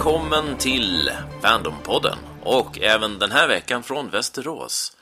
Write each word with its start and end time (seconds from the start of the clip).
välkommen 0.00 0.56
till 0.58 1.10
Fandompodden 1.42 2.18
och 2.44 2.80
även 2.80 3.18
den 3.18 3.30
här 3.30 3.48
veckan 3.48 3.82
från 3.82 4.10
Västerås. 4.10 4.96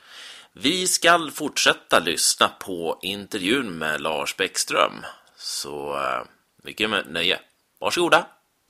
Vi 0.53 0.87
ska 0.87 1.29
fortsätta 1.33 1.99
lyssna 1.99 2.47
på 2.65 2.97
intervjun 3.01 3.77
med 3.77 4.01
Lars 4.01 4.37
Bäckström, 4.37 4.91
så 5.37 5.93
uh, 5.93 6.25
mycket 6.63 6.89
nöje. 7.09 7.39
Varsågoda! 7.79 8.25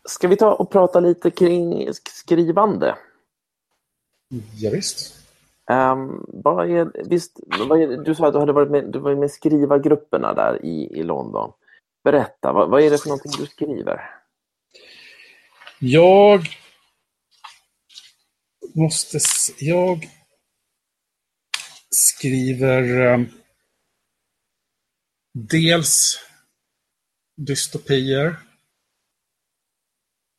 Ska 0.05 0.27
vi 0.27 0.35
ta 0.35 0.53
och 0.53 0.71
prata 0.71 0.99
lite 0.99 1.31
kring 1.31 1.93
skrivande? 1.93 2.95
Ja, 4.57 4.69
visst. 4.73 5.15
Um, 5.71 6.25
vad 6.27 6.69
är, 6.71 6.91
visst, 7.09 7.39
vad 7.69 7.81
är, 7.81 7.87
du 7.97 8.15
sa 8.15 8.27
att 8.27 8.33
du 8.33 8.39
hade 8.39 8.53
varit 8.53 8.71
med, 8.71 8.85
du 8.91 8.99
var 8.99 9.15
med 9.15 9.31
skrivargrupperna 9.31 10.33
där 10.33 10.65
i, 10.65 10.99
i 10.99 11.03
London. 11.03 11.51
Berätta, 12.03 12.53
vad, 12.53 12.69
vad 12.69 12.81
är 12.81 12.89
det 12.89 12.97
för 12.97 13.09
någonting 13.09 13.31
du 13.37 13.45
skriver? 13.45 14.18
Jag 15.79 16.47
måste... 18.75 19.19
Jag 19.59 20.09
skriver 21.89 22.99
ehm, 22.99 23.25
dels 25.33 26.19
dystopier. 27.37 28.35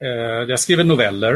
Eh, 0.04 0.48
jag 0.48 0.60
skriver 0.60 0.84
noveller. 0.84 1.34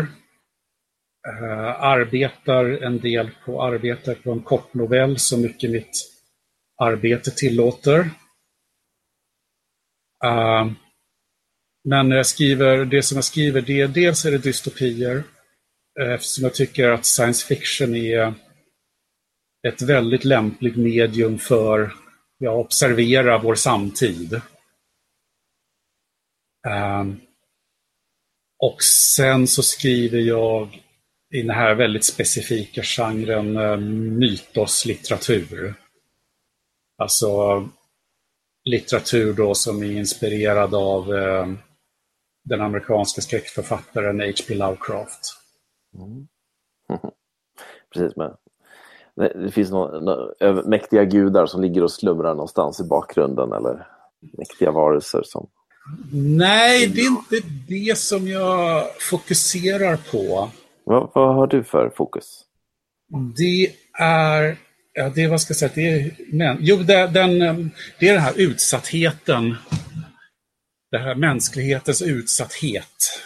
Eh, 1.28 1.80
arbetar 1.80 2.64
en 2.64 2.98
del 2.98 3.30
på, 3.44 3.62
arbetar 3.62 4.14
på 4.14 4.32
en 4.32 4.42
kortnovell 4.42 5.18
så 5.18 5.38
mycket 5.38 5.70
mitt 5.70 6.14
arbete 6.76 7.30
tillåter. 7.30 8.10
Uh, 10.24 10.72
men 11.84 12.10
jag 12.10 12.26
skriver, 12.26 12.84
det 12.84 13.02
som 13.02 13.16
jag 13.16 13.24
skriver, 13.24 13.60
det, 13.60 13.86
dels 13.86 14.24
är 14.24 14.30
det 14.30 14.38
dystopier, 14.38 15.24
eh, 16.00 16.12
eftersom 16.12 16.44
jag 16.44 16.54
tycker 16.54 16.88
att 16.88 17.06
science 17.06 17.46
fiction 17.46 17.94
är 17.94 18.34
ett 19.68 19.82
väldigt 19.82 20.24
lämpligt 20.24 20.76
medium 20.76 21.38
för 21.38 21.82
att 22.40 22.48
observera 22.48 23.38
vår 23.38 23.54
samtid. 23.54 24.40
Um, 26.66 27.20
och 28.58 28.82
sen 28.82 29.46
så 29.46 29.62
skriver 29.62 30.18
jag 30.18 30.82
i 31.34 31.42
den 31.42 31.50
här 31.50 31.74
väldigt 31.74 32.04
specifika 32.04 32.82
genren 32.82 33.56
eh, 33.56 33.76
mytoslitteratur. 34.18 35.74
Alltså 36.98 37.68
litteratur 38.64 39.32
då 39.32 39.54
som 39.54 39.82
är 39.82 39.92
inspirerad 39.92 40.74
av 40.74 41.10
uh, 41.10 41.54
den 42.44 42.60
amerikanska 42.60 43.20
skräckförfattaren 43.20 44.20
H.P. 44.20 44.54
Lovecraft. 44.54 45.20
Mm. 45.94 46.26
Precis, 47.94 48.16
men 48.16 48.30
det 49.16 49.50
finns 49.50 49.70
några 49.70 50.62
mäktiga 50.62 51.04
gudar 51.04 51.46
som 51.46 51.62
ligger 51.62 51.82
och 51.82 51.92
slumrar 51.92 52.34
någonstans 52.34 52.80
i 52.80 52.84
bakgrunden 52.84 53.52
eller 53.52 53.86
mäktiga 54.38 54.70
varelser 54.70 55.22
som... 55.24 55.48
Nej, 56.12 56.86
det 56.86 57.00
är 57.00 57.06
inte 57.06 57.48
det 57.68 57.98
som 57.98 58.28
jag 58.28 58.84
fokuserar 59.00 59.96
på. 59.96 60.50
Vad, 60.84 61.10
vad 61.14 61.34
har 61.34 61.46
du 61.46 61.64
för 61.64 61.90
fokus? 61.96 62.44
Det 63.36 63.72
är, 64.04 64.56
ja, 64.92 65.08
det 65.14 65.22
är 65.22 65.28
vad 65.28 65.40
ska 65.40 65.50
jag 65.50 65.56
säga, 65.56 65.70
det 65.74 65.88
är, 65.88 66.10
men, 66.32 66.56
jo, 66.60 66.76
det, 66.76 67.06
den, 67.06 67.38
det 67.98 68.08
är 68.08 68.12
den 68.12 68.22
här 68.22 68.34
utsattheten 68.36 69.56
det 70.94 71.00
här 71.00 71.14
mänsklighetens 71.14 72.02
utsatthet 72.02 73.20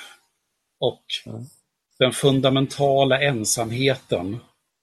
och 0.80 1.04
mm. 1.26 1.46
den 1.98 2.12
fundamentala 2.12 3.20
ensamheten 3.20 4.38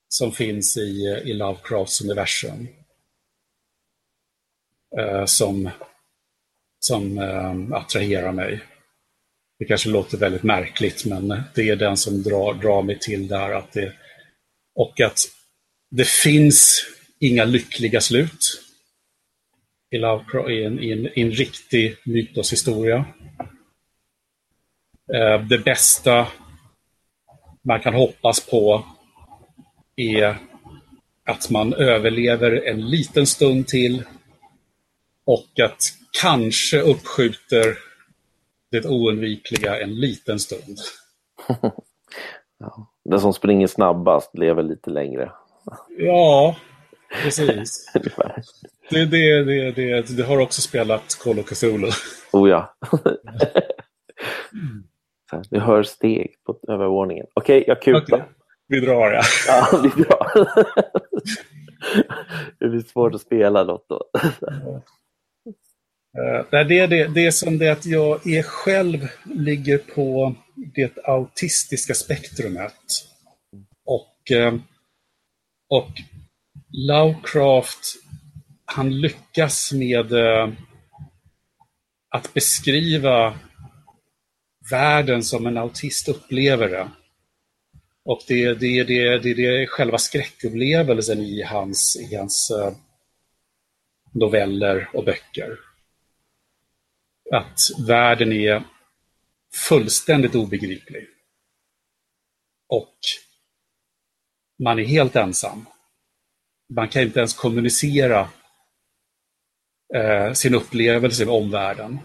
som 0.10 0.32
finns 0.32 0.78
i, 0.78 1.22
i 1.26 1.34
Lovecrafts 1.34 2.02
universum. 2.02 2.68
Eh, 5.00 5.26
som 5.26 5.70
som 6.80 7.18
eh, 7.18 7.78
attraherar 7.78 8.32
mig. 8.32 8.62
Det 9.60 9.66
kanske 9.66 9.90
låter 9.90 10.18
väldigt 10.18 10.44
märkligt, 10.44 11.06
men 11.06 11.44
det 11.56 11.70
är 11.70 11.76
den 11.76 11.98
som 11.98 12.24
drar, 12.24 12.54
drar 12.54 12.82
mig 12.82 13.00
till 13.00 13.28
där. 13.28 13.52
Att 13.52 13.74
det, 13.74 13.94
och 14.76 15.02
att 15.02 15.20
det 15.92 16.08
finns 16.08 16.86
inga 17.20 17.46
lyckliga 17.46 18.02
slut 18.02 18.65
i, 19.96 19.98
Lovecraft, 19.98 20.50
i, 20.50 20.64
en, 20.64 20.80
i, 20.80 20.92
en, 20.92 21.08
i 21.08 21.22
en 21.22 21.32
riktig 21.32 21.98
mytoshistoria. 22.06 23.06
Eh, 25.14 25.42
det 25.42 25.58
bästa 25.58 26.28
man 27.62 27.80
kan 27.80 27.94
hoppas 27.94 28.50
på 28.50 28.86
är 29.96 30.38
att 31.26 31.50
man 31.50 31.74
överlever 31.74 32.68
en 32.68 32.90
liten 32.90 33.28
stund 33.28 33.68
till 33.68 34.04
och 35.26 35.60
att 35.60 35.80
kanske 36.22 36.82
uppskjuter 36.82 37.78
det 38.72 38.86
oundvikliga 38.86 39.82
en 39.82 39.96
liten 40.00 40.40
stund. 40.40 40.78
ja, 42.60 42.88
den 43.06 43.20
som 43.20 43.34
springer 43.34 43.68
snabbast 43.68 44.38
lever 44.38 44.64
lite 44.64 44.90
längre. 44.90 45.32
Ja, 45.98 46.56
precis. 47.24 47.92
Det, 48.90 49.06
det, 49.06 49.44
det, 49.44 49.72
det, 49.72 50.18
det 50.18 50.24
har 50.24 50.38
också 50.38 50.62
spelat 50.62 51.20
Call 51.24 51.40
of 51.40 51.46
Cthulhu. 51.46 51.92
Oh 52.32 52.50
ja. 52.50 52.76
Vi 55.50 55.60
hör 55.60 55.84
steg 55.84 56.36
på 56.46 56.60
övervåningen. 56.68 57.26
Okej, 57.34 57.62
okay, 57.62 57.68
jag 57.68 57.82
kutar. 57.82 58.18
Okay. 58.18 58.30
Vi 58.68 58.80
drar 58.80 59.12
ja. 59.12 59.22
Ja, 59.48 59.80
vi 59.84 60.04
drar. 60.04 60.32
det 62.60 62.70
blir 62.70 62.82
svårt 62.82 63.16
att 63.16 63.22
spela 63.22 63.64
något 63.64 63.86
då. 63.90 64.10
Uh, 66.18 66.68
det, 66.68 66.80
är 66.80 66.88
det, 66.88 67.08
det 67.08 67.26
är 67.26 67.32
som 67.32 67.58
det 67.58 67.70
att 67.70 67.86
jag 67.86 68.28
är 68.28 68.44
själv 68.44 69.08
ligger 69.24 69.78
på 69.78 70.36
det 70.56 70.98
autistiska 71.04 71.94
spektrumet. 71.94 72.74
Och, 73.86 74.32
uh, 74.32 74.56
och 75.70 75.90
Lovecraft 76.78 77.96
han 78.66 79.02
lyckas 79.02 79.72
med 79.72 80.12
eh, 80.14 80.54
att 82.10 82.34
beskriva 82.34 83.40
världen 84.72 85.24
som 85.24 85.46
en 85.46 85.58
autist 85.58 86.08
upplever 86.08 86.70
det. 86.70 86.92
Och 88.04 88.22
det, 88.28 88.54
det, 88.54 88.84
det, 88.84 89.18
det, 89.18 89.34
det 89.34 89.46
är 89.62 89.66
själva 89.66 89.98
skräckupplevelsen 89.98 91.20
i 91.20 91.42
hans, 91.42 91.98
i 92.12 92.16
hans 92.16 92.52
eh, 92.52 92.74
noveller 94.14 94.90
och 94.94 95.06
böcker. 95.06 95.60
Att 97.32 97.60
världen 97.88 98.34
är 98.34 98.64
fullständigt 99.54 100.36
obegriplig. 100.36 101.08
Och 102.68 102.98
man 104.64 104.80
är 104.80 104.84
helt 104.84 105.16
ensam. 105.16 105.66
Man 106.70 106.90
kan 106.90 107.02
inte 107.02 107.20
ens 107.20 107.34
kommunicera 107.34 108.30
eh, 109.96 110.34
sin 110.34 110.56
upplevelse 110.56 111.26
med 111.26 111.34
omvärlden. 111.34 112.00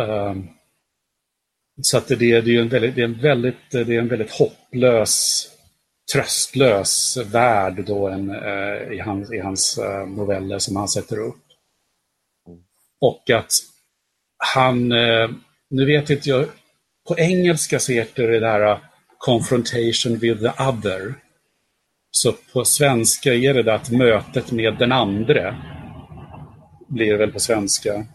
Um, 0.00 0.48
så 1.82 1.98
att 1.98 2.08
det, 2.08 2.40
det, 2.40 2.56
är 2.56 2.60
en 2.60 2.68
väldigt, 2.68 2.94
det, 2.94 3.00
är 3.00 3.04
en 3.04 3.20
väldigt, 3.20 3.70
det 3.70 3.78
är 3.78 3.98
en 3.98 4.08
väldigt 4.08 4.30
hopplös, 4.30 5.46
tröstlös 6.12 7.16
värld 7.16 7.84
då 7.86 8.08
en, 8.08 8.30
eh, 8.30 8.92
i, 8.92 8.98
hans, 8.98 9.32
i 9.32 9.38
hans 9.38 9.78
eh, 9.78 10.06
noveller 10.06 10.58
som 10.58 10.76
han 10.76 10.88
sätter 10.88 11.18
upp. 11.18 11.44
Och 13.00 13.30
att 13.30 13.52
han, 14.54 14.92
eh, 14.92 15.30
nu 15.70 15.86
vet 15.86 16.10
inte 16.10 16.28
jag, 16.28 16.48
på 17.08 17.18
engelska 17.18 17.78
så 17.78 17.92
heter 17.92 18.28
det 18.28 18.40
där 18.40 18.70
eh, 18.70 18.78
Confrontation 19.18 20.18
with 20.18 20.40
the 20.40 20.62
other. 20.62 21.14
Så 22.16 22.32
på 22.32 22.64
svenska 22.64 23.34
är 23.34 23.54
det 23.54 23.62
där 23.62 23.74
att 23.74 23.90
mötet 23.90 24.52
med 24.52 24.78
den 24.78 24.92
andre 24.92 25.56
blir 26.88 27.12
det 27.12 27.18
väl 27.18 27.32
på 27.32 27.40
svenska. 27.40 28.06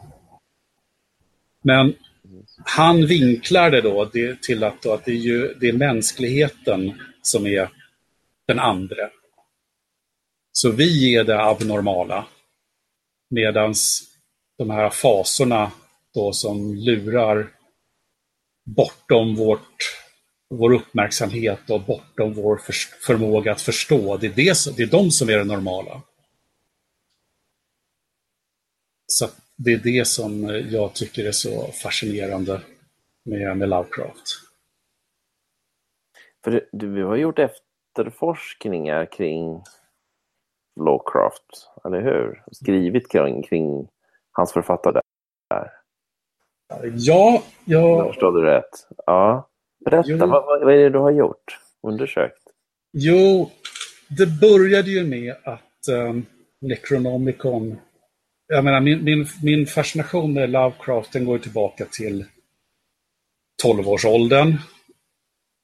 Men 1.64 1.96
han 2.66 3.06
vinklar 3.06 3.72
det 3.72 3.82
då 3.82 4.06
det, 4.06 4.42
till 4.42 4.64
att, 4.64 4.82
då, 4.82 4.94
att 4.94 5.06
det, 5.06 5.12
är 5.12 5.16
ju, 5.16 5.54
det 5.54 5.70
är 5.70 5.74
mänskligheten 5.74 7.02
som 7.22 7.48
är 7.48 7.70
den 8.48 8.60
andre. 8.60 9.10
Så 10.52 10.72
vi 10.72 11.16
är 11.16 11.24
det 11.24 11.44
abnormala. 11.44 12.26
Medan 13.30 13.74
de 14.58 14.70
här 14.70 14.90
fasorna 14.90 15.72
då 16.14 16.34
som 16.34 16.76
lurar 16.76 17.50
bortom 18.66 19.36
vårt 19.36 20.00
vår 20.50 20.74
uppmärksamhet 20.74 21.70
och 21.70 21.82
bortom 21.82 22.34
vår 22.34 22.58
för, 22.58 22.74
förmåga 23.06 23.52
att 23.52 23.62
förstå. 23.62 24.18
Det 24.18 24.28
är, 24.28 24.34
det, 24.36 24.78
det 24.78 24.84
är 24.84 24.92
de 24.92 25.12
som 25.12 25.30
är 25.30 25.38
det 25.38 25.44
normala. 25.44 26.02
Så 29.08 29.28
det 29.56 29.74
är 29.74 29.78
det 29.78 30.08
som 30.08 30.44
jag 30.70 30.94
tycker 30.94 31.26
är 31.26 31.32
så 31.32 31.72
fascinerande 31.72 32.62
med, 33.24 33.58
med 33.58 33.70
Lovecraft. 33.70 34.28
För 36.44 36.52
du, 36.52 36.70
du 36.72 37.04
har 37.04 37.16
gjort 37.16 37.40
efterforskningar 37.40 39.06
kring 39.06 39.64
Lovecraft, 40.80 41.72
eller 41.86 42.02
hur? 42.02 42.44
Skrivit 42.52 43.12
kring, 43.12 43.44
kring 43.44 43.88
hans 44.32 44.54
författare. 44.54 45.02
Ja, 46.94 47.44
jag... 47.66 48.08
Förstår 48.08 48.32
du 48.32 48.42
rätt? 48.42 48.88
Ja. 49.06 49.50
Berätta, 49.86 50.26
vad, 50.26 50.46
vad 50.46 50.74
är 50.74 50.78
det 50.78 50.90
du 50.90 51.00
har 51.00 51.12
gjort? 51.12 51.60
Undersökt? 51.88 52.44
Jo, 52.94 53.52
det 54.08 54.26
började 54.26 54.92
ju 54.92 55.06
med 55.06 55.36
att 55.44 55.90
um, 55.90 56.26
Necronomicon... 56.62 57.80
Jag 58.48 58.64
menar, 58.64 58.82
min, 58.82 59.04
min, 59.04 59.28
min 59.44 59.68
fascination 59.68 60.34
med 60.34 60.50
Lovecraft 60.50 61.14
den 61.14 61.26
går 61.26 61.40
tillbaka 61.40 61.86
till 61.86 62.26
12-årsåldern. 63.64 64.58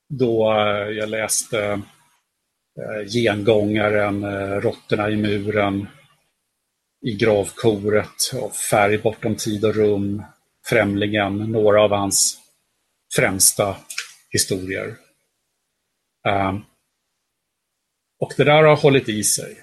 Då 0.09 0.51
uh, 0.51 0.89
jag 0.89 1.09
läste 1.09 1.81
uh, 2.79 3.07
Gengångaren, 3.07 4.23
uh, 4.23 4.61
Råttorna 4.61 5.09
i 5.09 5.15
muren, 5.15 5.87
I 7.01 7.15
gravkoret, 7.15 8.31
och 8.41 8.55
Färg 8.55 8.97
bortom 8.97 9.35
tid 9.35 9.65
och 9.65 9.75
rum, 9.75 10.23
Främlingen, 10.65 11.37
några 11.37 11.81
av 11.83 11.91
hans 11.91 12.37
främsta 13.15 13.75
historier. 14.35 14.95
Um, 16.27 16.65
och 18.19 18.33
det 18.37 18.43
där 18.43 18.63
har 18.63 18.75
hållit 18.75 19.09
i 19.09 19.23
sig. 19.23 19.57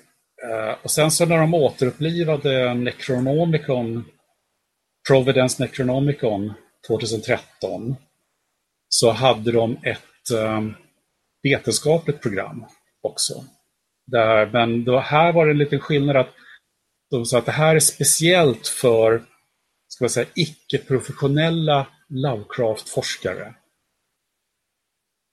Uh, 0.45 0.75
och 0.83 0.91
sen 0.91 1.11
så 1.11 1.27
när 1.27 1.39
de 1.39 1.55
återupplivade 1.55 2.75
Necronomicon, 2.75 4.05
Providence 5.09 5.63
Necronomicon 5.63 6.53
2013, 6.87 7.97
så 8.89 9.11
hade 9.11 9.53
de 9.53 9.77
ett 9.83 10.31
um, 10.35 10.75
vetenskapligt 11.43 12.23
program 12.23 12.67
också. 13.03 13.45
Där, 14.07 14.47
men 14.47 14.85
då, 14.85 14.99
här 14.99 15.33
var 15.33 15.47
det 15.47 15.53
en 15.53 15.59
liten 15.59 15.81
skillnad 15.81 16.17
att 16.17 16.35
de 17.11 17.25
sa 17.25 17.39
att 17.39 17.47
det 17.47 17.53
här 17.53 17.77
är 17.77 17.81
speciellt 17.81 18.69
för 18.69 19.23
ska 19.89 20.05
man 20.05 20.11
säga, 20.11 20.29
icke-professionella 20.35 21.87
Lovecraft-forskare. 22.09 23.55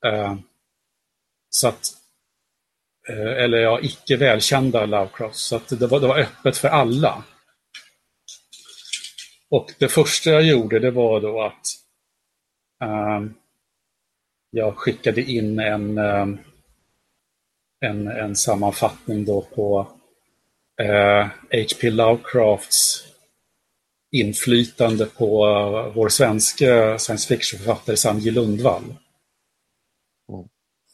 Eh, 0.06 0.36
så 1.50 1.68
att, 1.68 1.86
eh, 3.10 3.44
eller 3.44 3.57
ja, 3.57 3.80
icke 3.81 4.18
välkända 4.18 4.86
Lovecraft. 4.86 5.36
Så 5.36 5.56
att 5.56 5.68
det 5.68 5.88
var, 5.88 6.00
det 6.00 6.07
var 6.07 6.19
öppet 6.19 6.57
för 6.57 6.68
alla. 6.68 7.24
Och 9.50 9.72
det 9.80 9.90
första 9.90 10.30
jag 10.30 10.44
gjorde 10.44 10.80
det 10.80 10.92
var 10.92 11.22
då 11.22 11.42
att 11.42 11.66
uh, 12.84 13.31
jag 14.51 14.78
skickade 14.78 15.22
in 15.22 15.60
en, 15.60 15.98
en, 17.86 18.07
en 18.07 18.36
sammanfattning 18.36 19.25
då 19.25 19.42
på 19.42 19.88
H.P. 21.51 21.90
Lovecrafts 21.90 23.10
inflytande 24.12 25.06
på 25.06 25.46
vår 25.96 26.10
svenska 26.10 27.00
science 27.00 27.28
fiction-författare 27.28 27.98
Sanji 27.98 28.31
Lundvall. 28.31 28.96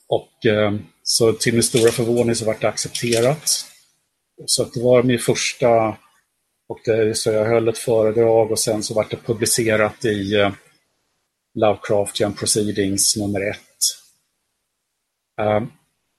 Och 0.08 0.46
eh, 0.46 0.76
så 1.04 1.34
till 1.34 1.54
min 1.54 1.64
stora 1.64 1.92
förvåning 1.92 2.36
så 2.36 2.46
vart 2.46 2.62
det 2.62 2.68
accepterat. 2.68 3.66
Så 4.46 4.64
det 4.64 4.84
var 4.84 5.04
min 5.04 5.20
första, 5.20 5.98
och 6.68 6.80
det, 6.86 7.18
så 7.18 7.32
jag 7.32 7.46
höll 7.46 7.68
ett 7.68 7.78
föredrag 7.78 8.52
och 8.52 8.60
sen 8.60 8.84
så 8.84 8.94
vart 8.94 9.12
det 9.12 9.18
publicerat 9.18 10.06
i 10.06 10.36
eh, 10.36 10.52
Lovecraftian 11.54 12.34
Proceedings 12.34 13.18
nummer 13.18 13.50
ett. 13.50 13.60
Eh, 15.42 15.64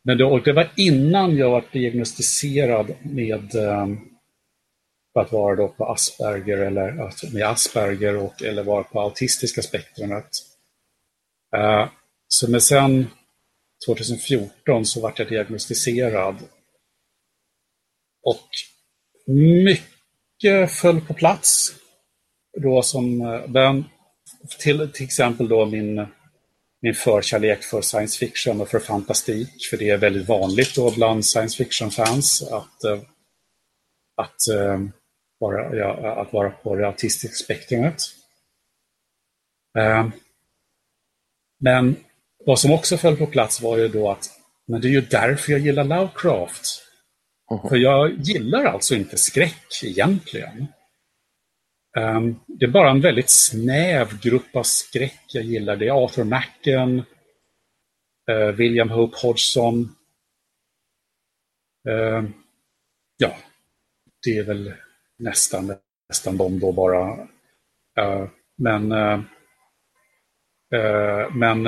men 0.04 0.18
det, 0.18 0.40
det, 0.44 0.52
var 0.52 0.72
innan 0.76 1.36
jag 1.36 1.50
var 1.50 1.64
diagnostiserad 1.72 2.94
med 3.02 3.54
eh, 3.54 3.86
att 5.20 5.32
vara 5.32 5.56
då 5.56 5.68
på 5.68 5.84
Asperger 5.84 6.58
eller 6.58 7.10
med 7.32 7.48
Asperger 7.48 8.16
och, 8.16 8.42
eller 8.42 8.64
vara 8.64 8.82
på 8.82 9.00
autistiska 9.00 9.62
spektrumet. 9.62 10.28
Eh, 11.56 11.88
så 12.28 12.50
men 12.50 12.60
sen 12.60 13.06
2014 13.86 14.86
så 14.86 15.00
vart 15.00 15.18
jag 15.18 15.28
diagnostiserad. 15.28 16.36
Och 18.22 18.48
mycket 19.26 20.72
föll 20.72 21.00
på 21.00 21.14
plats. 21.14 21.74
Då 22.62 22.82
som, 22.82 23.20
eh, 23.20 23.48
den, 23.48 23.84
till, 24.58 24.90
till 24.92 25.04
exempel 25.04 25.48
då 25.48 25.66
min, 25.66 26.06
min 26.82 26.94
förkärlek 26.94 27.62
för 27.62 27.80
science 27.80 28.18
fiction 28.18 28.60
och 28.60 28.68
för 28.68 28.78
fantastik. 28.78 29.66
För 29.70 29.76
det 29.76 29.90
är 29.90 29.98
väldigt 29.98 30.28
vanligt 30.28 30.74
då 30.74 30.90
bland 30.90 31.26
science 31.26 31.56
fiction-fans 31.56 32.42
att, 32.42 32.84
eh, 32.84 33.00
att 34.16 34.48
eh, 34.48 34.80
vara, 35.38 35.76
ja, 35.76 36.22
att 36.22 36.32
vara 36.32 36.50
på 36.50 36.76
det 36.76 36.86
autistiska 36.86 37.44
spektrumet. 37.44 37.96
Men 41.58 41.96
vad 42.46 42.58
som 42.58 42.72
också 42.72 42.96
föll 42.96 43.16
på 43.16 43.26
plats 43.26 43.62
var 43.62 43.78
ju 43.78 43.88
då 43.88 44.10
att 44.10 44.36
men 44.66 44.80
det 44.80 44.88
är 44.88 44.90
ju 44.90 45.00
därför 45.00 45.52
jag 45.52 45.60
gillar 45.60 45.84
Lovecraft. 45.84 46.82
Mm. 47.50 47.68
För 47.68 47.76
jag 47.76 48.12
gillar 48.12 48.64
alltså 48.64 48.94
inte 48.94 49.16
skräck 49.16 49.82
egentligen. 49.84 50.66
Um, 51.98 52.40
det 52.46 52.64
är 52.64 52.70
bara 52.70 52.90
en 52.90 53.00
väldigt 53.00 53.30
snäv 53.30 54.20
grupp 54.20 54.56
av 54.56 54.62
skräck 54.62 55.22
jag 55.28 55.44
gillar. 55.44 55.76
Det 55.76 55.86
är 55.86 56.04
Arthur 56.04 56.24
Macken, 56.24 57.02
uh, 58.30 58.50
William 58.56 58.90
Hope 58.90 59.16
Hodgson. 59.22 59.96
Uh, 61.88 62.24
ja, 63.16 63.36
det 64.24 64.38
är 64.38 64.42
väl 64.42 64.74
nästan, 65.18 65.74
nästan 66.08 66.36
de 66.36 66.58
då 66.58 66.72
bara. 66.72 67.12
Uh, 68.00 68.28
men 68.56 68.92
uh, 68.92 69.20
uh, 70.74 71.34
men 71.34 71.66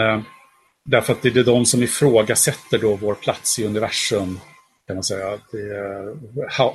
därför 0.90 1.12
att 1.12 1.22
det 1.22 1.36
är 1.36 1.44
de 1.44 1.66
som 1.66 1.82
ifrågasätter 1.82 2.78
då 2.78 2.96
vår 2.96 3.14
plats 3.14 3.58
i 3.58 3.66
universum. 3.66 4.40
kan 4.86 4.96
man 4.96 5.04
säga. 5.04 5.38
Det, 5.52 6.16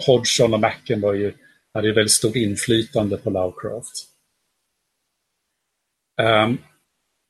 Hodgson 0.08 0.54
och 0.54 0.60
Macken 0.60 1.02
var 1.02 1.14
ju, 1.14 1.34
hade 1.74 1.88
ju 1.88 1.94
väldigt 1.94 2.12
stort 2.12 2.36
inflytande 2.36 3.18
på 3.18 3.30
Lovecraft. 3.30 4.10
Um, 6.22 6.58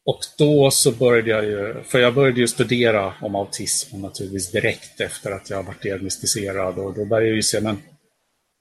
och 0.05 0.19
då 0.37 0.71
så 0.71 0.91
började 0.91 1.29
jag 1.29 1.45
ju, 1.45 1.83
för 1.83 1.99
jag 1.99 2.13
började 2.13 2.39
ju 2.39 2.47
studera 2.47 3.13
om 3.21 3.35
autism 3.35 4.01
naturligtvis 4.01 4.51
direkt 4.51 5.01
efter 5.01 5.31
att 5.31 5.49
jag 5.49 5.63
varit 5.63 5.81
diagnostiserad 5.81 6.77
och 6.77 6.93
då 6.93 7.05
började 7.05 7.27
jag 7.27 7.35
ju 7.35 7.43
se, 7.43 7.61
men 7.61 7.77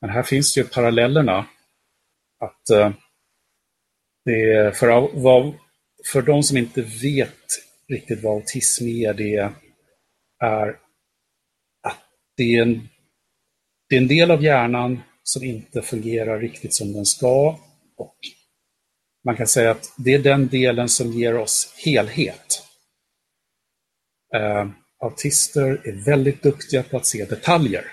men 0.02 0.10
här 0.10 0.22
finns 0.22 0.58
ju 0.58 0.64
parallellerna. 0.64 1.46
Att 2.40 2.76
uh, 2.76 2.90
det 4.24 4.76
för, 4.76 5.10
vad, 5.22 5.54
för 6.12 6.22
de 6.22 6.42
som 6.42 6.56
inte 6.56 6.82
vet 6.82 7.46
riktigt 7.92 8.22
vad 8.22 8.32
autism 8.32 8.86
är, 8.86 9.14
det 9.14 9.36
är 10.42 10.68
att 11.82 12.00
det 12.36 12.56
är 12.56 12.62
en, 12.62 12.88
det 13.88 13.96
är 13.96 14.00
en 14.00 14.08
del 14.08 14.30
av 14.30 14.44
hjärnan 14.44 15.00
som 15.22 15.44
inte 15.44 15.82
fungerar 15.82 16.40
riktigt 16.40 16.74
som 16.74 16.92
den 16.92 17.06
ska. 17.06 17.58
Och 17.96 18.16
man 19.24 19.36
kan 19.36 19.46
säga 19.46 19.70
att 19.70 19.94
det 19.96 20.14
är 20.14 20.18
den 20.18 20.48
delen 20.48 20.88
som 20.88 21.12
ger 21.12 21.38
oss 21.38 21.74
helhet. 21.84 22.62
Eh, 24.34 24.68
autister 24.98 25.82
är 25.84 26.04
väldigt 26.04 26.42
duktiga 26.42 26.82
på 26.82 26.96
att 26.96 27.06
se 27.06 27.24
detaljer. 27.24 27.84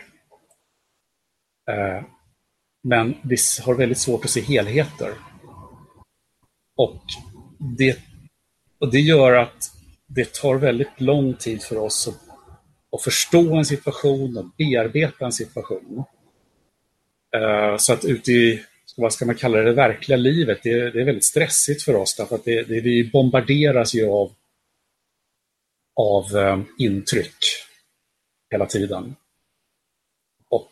Eh, 1.69 2.03
men 2.83 3.15
vi 3.23 3.37
har 3.65 3.75
väldigt 3.75 3.97
svårt 3.97 4.25
att 4.25 4.31
se 4.31 4.41
helheter. 4.41 5.13
Och 6.77 7.03
det, 7.77 7.99
och 8.79 8.91
det 8.91 8.99
gör 8.99 9.33
att 9.33 9.68
det 10.09 10.33
tar 10.33 10.55
väldigt 10.55 11.01
lång 11.01 11.33
tid 11.33 11.63
för 11.63 11.77
oss 11.77 12.07
att, 12.07 12.19
att 12.95 13.03
förstå 13.03 13.55
en 13.55 13.65
situation 13.65 14.37
och 14.37 14.45
bearbeta 14.57 15.25
en 15.25 15.31
situation. 15.31 16.03
Uh, 17.37 17.77
så 17.77 17.93
att 17.93 18.05
ute 18.05 18.31
i, 18.31 18.63
vad 18.97 19.13
ska 19.13 19.25
man 19.25 19.35
kalla 19.35 19.57
det, 19.57 19.63
det 19.63 19.73
verkliga 19.73 20.17
livet, 20.17 20.59
det, 20.63 20.91
det 20.91 21.01
är 21.01 21.05
väldigt 21.05 21.25
stressigt 21.25 21.83
för 21.83 21.95
oss 21.95 22.15
därför 22.15 22.35
att 22.35 22.45
det, 22.45 22.63
det, 22.63 22.81
vi 22.81 23.09
bombarderas 23.13 23.95
ju 23.95 24.09
av, 24.09 24.31
av 25.95 26.37
eh, 26.37 26.59
intryck 26.77 27.37
hela 28.51 28.65
tiden. 28.65 29.15
Och 30.49 30.71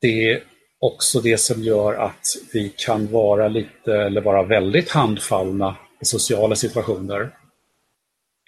det 0.00 0.30
är 0.30 0.42
också 0.78 1.20
det 1.20 1.38
som 1.38 1.62
gör 1.62 1.94
att 1.94 2.26
vi 2.52 2.68
kan 2.76 3.06
vara 3.06 3.48
lite, 3.48 3.94
eller 3.94 4.20
vara 4.20 4.42
väldigt 4.42 4.90
handfallna 4.90 5.76
i 6.00 6.04
sociala 6.04 6.56
situationer. 6.56 7.37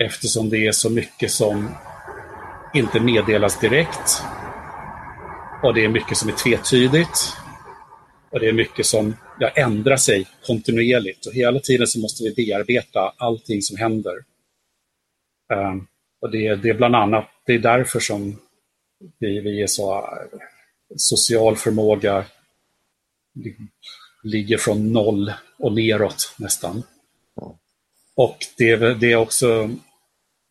Eftersom 0.04 0.50
det 0.50 0.66
är 0.66 0.72
så 0.72 0.90
mycket 0.90 1.30
som 1.30 1.70
inte 2.74 3.00
meddelas 3.00 3.60
direkt. 3.60 4.22
Och 5.62 5.74
det 5.74 5.84
är 5.84 5.88
mycket 5.88 6.16
som 6.16 6.28
är 6.28 6.32
tvetydigt. 6.32 7.36
Och 8.30 8.40
det 8.40 8.48
är 8.48 8.52
mycket 8.52 8.86
som 8.86 9.16
ja, 9.38 9.48
ändrar 9.48 9.96
sig 9.96 10.26
kontinuerligt 10.46 11.26
och 11.26 11.32
hela 11.32 11.60
tiden 11.60 11.86
så 11.86 11.98
måste 11.98 12.24
vi 12.24 12.34
bearbeta 12.34 13.12
allting 13.16 13.62
som 13.62 13.76
händer. 13.76 14.14
Um, 15.52 15.86
och 16.20 16.30
det, 16.30 16.56
det 16.56 16.68
är 16.68 16.74
bland 16.74 16.96
annat, 16.96 17.28
det 17.46 17.52
är 17.54 17.58
därför 17.58 18.00
som 18.00 18.40
vi, 19.18 19.40
vi 19.40 19.62
är 19.62 19.66
så 19.66 20.08
social 20.96 21.56
förmåga 21.56 22.24
ligger 24.22 24.58
från 24.58 24.92
noll 24.92 25.32
och 25.58 25.72
neråt 25.72 26.34
nästan. 26.38 26.82
Och 28.14 28.36
det, 28.56 28.76
det 28.76 29.12
är 29.12 29.16
också 29.16 29.70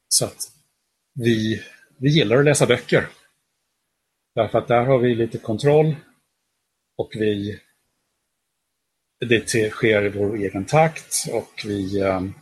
så 0.09 0.25
att 0.25 0.51
vi, 1.13 1.63
vi 1.97 2.09
gillar 2.09 2.37
att 2.37 2.45
läsa 2.45 2.65
böcker. 2.65 3.07
Därför 4.35 4.57
att 4.57 4.67
där 4.67 4.85
har 4.85 4.99
vi 4.99 5.15
lite 5.15 5.37
kontroll 5.37 5.95
och 6.97 7.11
vi 7.13 7.59
det 9.19 9.71
sker 9.71 10.05
i 10.05 10.09
vår 10.09 10.35
egen 10.35 10.65
takt 10.65 11.13
och 11.31 11.61
vi 11.65 12.03
um, 12.03 12.33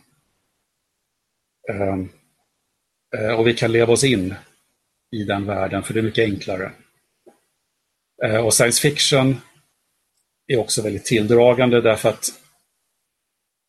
um, 1.69 2.09
och 3.37 3.47
vi 3.47 3.53
kan 3.53 3.71
leva 3.71 3.93
oss 3.93 4.03
in 4.03 4.35
i 5.11 5.23
den 5.23 5.45
världen 5.45 5.83
för 5.83 5.93
det 5.93 5.99
är 5.99 6.03
mycket 6.03 6.29
enklare. 6.29 6.71
Uh, 8.25 8.45
och 8.45 8.53
science 8.53 8.81
fiction 8.81 9.35
är 10.47 10.57
också 10.57 10.81
väldigt 10.81 11.05
tilldragande 11.05 11.81
därför 11.81 12.09
att 12.09 12.29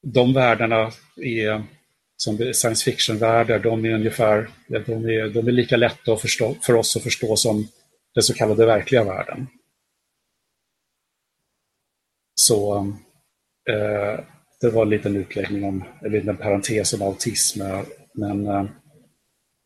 de 0.03 0.35
världarna 0.35 0.93
är 1.17 1.65
som 2.21 2.39
science 2.55 2.85
fiction-världar, 2.85 3.59
de 3.59 3.85
är 3.85 3.95
ungefär 3.95 4.51
de 4.67 5.05
är, 5.05 5.29
de 5.29 5.49
är 5.49 5.53
lika 5.53 5.77
lätta 5.77 6.13
att 6.13 6.21
förstå, 6.21 6.55
för 6.63 6.75
oss 6.75 6.97
att 6.97 7.03
förstå 7.03 7.37
som 7.37 7.69
den 8.15 8.23
så 8.23 8.35
kallade 8.35 8.67
verkliga 8.67 9.05
världen. 9.05 9.47
Så 12.35 12.77
eh, 13.71 14.25
det 14.61 14.71
var 14.71 14.83
en 14.83 14.91
liten 14.91 15.17
utläggning 15.17 15.65
om, 15.65 15.85
en 16.01 16.13
liten 16.13 16.37
parentes 16.37 16.93
om 16.93 17.03
autism, 17.03 17.63
men 18.13 18.47
eh, 18.47 18.65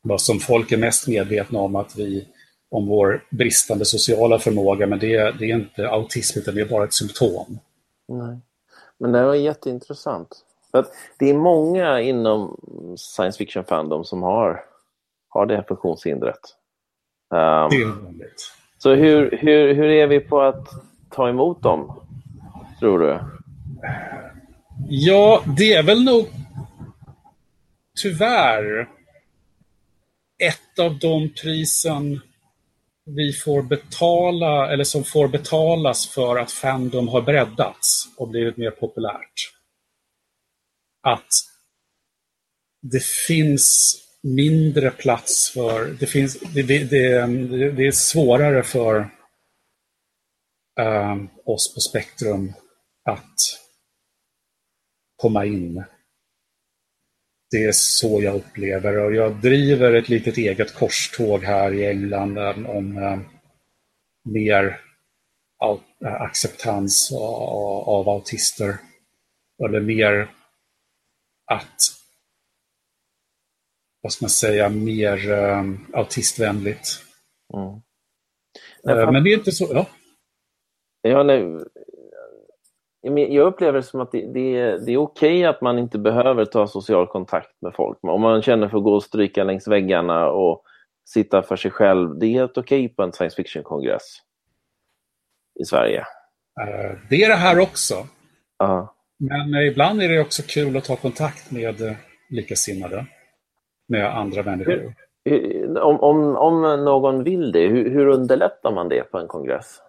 vad 0.03 0.21
som 0.21 0.41
folk 0.41 0.73
är 0.73 0.77
mest 0.77 1.09
medvetna 1.09 1.59
om 1.59 1.77
att 1.77 1.97
vi 1.97 2.29
om 2.71 2.87
vår 2.87 3.25
bristande 3.31 3.85
sociala 3.85 4.39
förmåga, 4.39 4.87
men 4.87 4.99
det, 4.99 5.39
det 5.39 5.45
är 5.45 5.55
inte 5.55 5.89
autism 5.89 6.39
utan 6.39 6.55
det 6.55 6.61
är 6.61 6.69
bara 6.69 6.85
ett 6.85 6.93
symptom. 6.93 7.59
Nej. 8.09 8.39
Men 8.99 9.13
det 9.13 9.25
var 9.25 9.35
jätteintressant. 9.35 10.45
Att 10.73 10.93
det 11.19 11.31
är 11.31 11.35
många 11.35 12.00
inom 12.00 12.57
science 12.97 13.38
fiction 13.38 13.64
fandom 13.64 14.05
som 14.05 14.23
har, 14.23 14.64
har 15.29 15.47
det 15.47 15.57
här 15.57 15.64
funktionshindret. 15.69 16.41
Um, 17.31 17.69
det 17.71 17.83
är 17.83 18.02
vanligt. 18.02 18.52
Så 18.79 18.95
hur, 18.95 19.38
hur, 19.41 19.75
hur 19.75 19.85
är 19.85 20.07
vi 20.07 20.21
på 20.21 20.41
att 20.41 20.69
ta 21.11 21.29
emot 21.29 21.62
dem, 21.62 22.00
tror 22.79 22.99
du? 22.99 23.19
Ja, 24.88 25.43
det 25.59 25.73
är 25.73 25.83
väl 25.83 26.05
nog 26.05 26.26
tyvärr 28.00 28.88
ett 30.45 30.79
av 30.79 30.99
de 30.99 31.29
prisen 31.43 32.21
vi 33.05 33.33
får 33.33 33.62
betala, 33.62 34.73
eller 34.73 34.85
som 34.85 35.05
får 35.05 35.29
betalas 35.29 36.09
för 36.09 36.38
att 36.38 36.52
Fandom 36.52 37.09
har 37.09 37.23
breddats 37.23 38.09
och 38.17 38.29
blivit 38.29 38.57
mer 38.57 38.71
populärt. 38.71 39.52
Att 41.03 41.29
det 42.83 43.05
finns 43.05 43.99
mindre 44.23 44.91
plats 44.91 45.51
för, 45.51 45.87
det, 46.01 46.07
finns, 46.07 46.41
det, 46.55 46.63
det, 46.63 46.85
det, 46.85 47.27
det 47.71 47.87
är 47.87 47.93
svårare 47.93 48.63
för 48.63 48.97
eh, 50.81 51.17
oss 51.45 51.75
på 51.75 51.81
Spektrum 51.81 52.53
att 53.05 53.37
komma 55.17 55.45
in. 55.45 55.85
Det 57.51 57.65
är 57.65 57.73
så 57.73 58.23
jag 58.23 58.35
upplever 58.35 58.99
och 58.99 59.15
jag 59.15 59.41
driver 59.41 59.93
ett 59.95 60.09
litet 60.09 60.37
eget 60.37 60.75
korståg 60.75 61.45
här 61.45 61.75
i 61.75 61.87
England 61.87 62.39
ehm, 62.39 62.67
om 62.67 62.99
eh, 62.99 63.21
mer 64.25 64.81
acceptans 66.05 67.13
av, 67.13 67.89
av 67.89 68.09
autister. 68.09 68.77
Eller 69.65 69.81
mer 69.81 70.31
att 71.53 71.77
vad 74.03 74.13
ska 74.13 74.25
man 74.25 74.31
säga, 74.31 74.69
mer 74.69 75.31
um, 75.31 75.87
autistvänligt. 75.93 76.89
Mm. 77.55 77.69
Uh, 78.99 79.13
men 79.13 79.25
det 79.25 79.31
är 79.31 79.39
inte 79.39 79.53
så... 79.53 79.69
Ja. 79.71 79.87
Ja, 81.03 81.23
nej. 81.23 81.59
Jag 83.29 83.47
upplever 83.47 83.73
det 83.73 83.83
som 83.83 84.01
att 84.01 84.13
det, 84.13 84.33
det, 84.33 84.57
är, 84.57 84.79
det 84.79 84.93
är 84.93 84.97
okej 84.97 85.45
att 85.45 85.61
man 85.61 85.79
inte 85.79 85.99
behöver 85.99 86.45
ta 86.45 86.67
social 86.67 87.07
kontakt 87.07 87.63
med 87.63 87.75
folk. 87.75 87.99
Om 88.03 88.21
man 88.21 88.43
känner 88.43 88.69
för 88.69 88.79
att 88.79 88.85
gå 88.85 88.95
och 88.95 89.03
stryka 89.03 89.45
längs 89.45 89.69
väggarna 89.69 90.31
och 90.31 90.65
sitta 91.09 91.43
för 91.43 91.57
sig 91.57 91.71
själv, 91.71 92.19
det 92.19 92.27
är 92.27 92.31
helt 92.31 92.59
okej 92.59 92.89
på 92.89 93.03
en 93.03 93.13
science 93.13 93.37
fiction-kongress 93.37 94.19
i 95.61 95.65
Sverige. 95.65 96.01
Uh, 96.61 96.99
det 97.11 97.25
är 97.25 97.29
det 97.29 97.35
här 97.35 97.61
också. 97.61 97.95
Uh. 98.63 98.91
Men 99.31 99.55
ibland 99.55 100.02
är 100.02 100.09
det 100.09 100.21
också 100.21 100.43
kul 100.43 100.76
att 100.76 100.85
ta 100.85 100.97
kontakt 100.97 101.50
med 101.50 101.97
likasinnade 102.29 103.07
med 103.88 104.19
andra 104.19 104.43
människor. 104.43 104.95
Om, 105.81 106.00
om, 106.00 106.37
om 106.37 106.85
någon 106.85 107.25
vill 107.25 107.52
det, 107.52 107.69
hur, 107.69 107.91
hur 107.91 108.07
underlättar 108.07 108.73
man 108.75 108.88
det 108.88 109.02
på 109.02 109.19
en 109.19 109.29
kongress? 109.29 109.81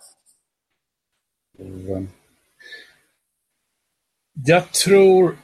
Jag 4.47 4.71
tror 4.71 5.37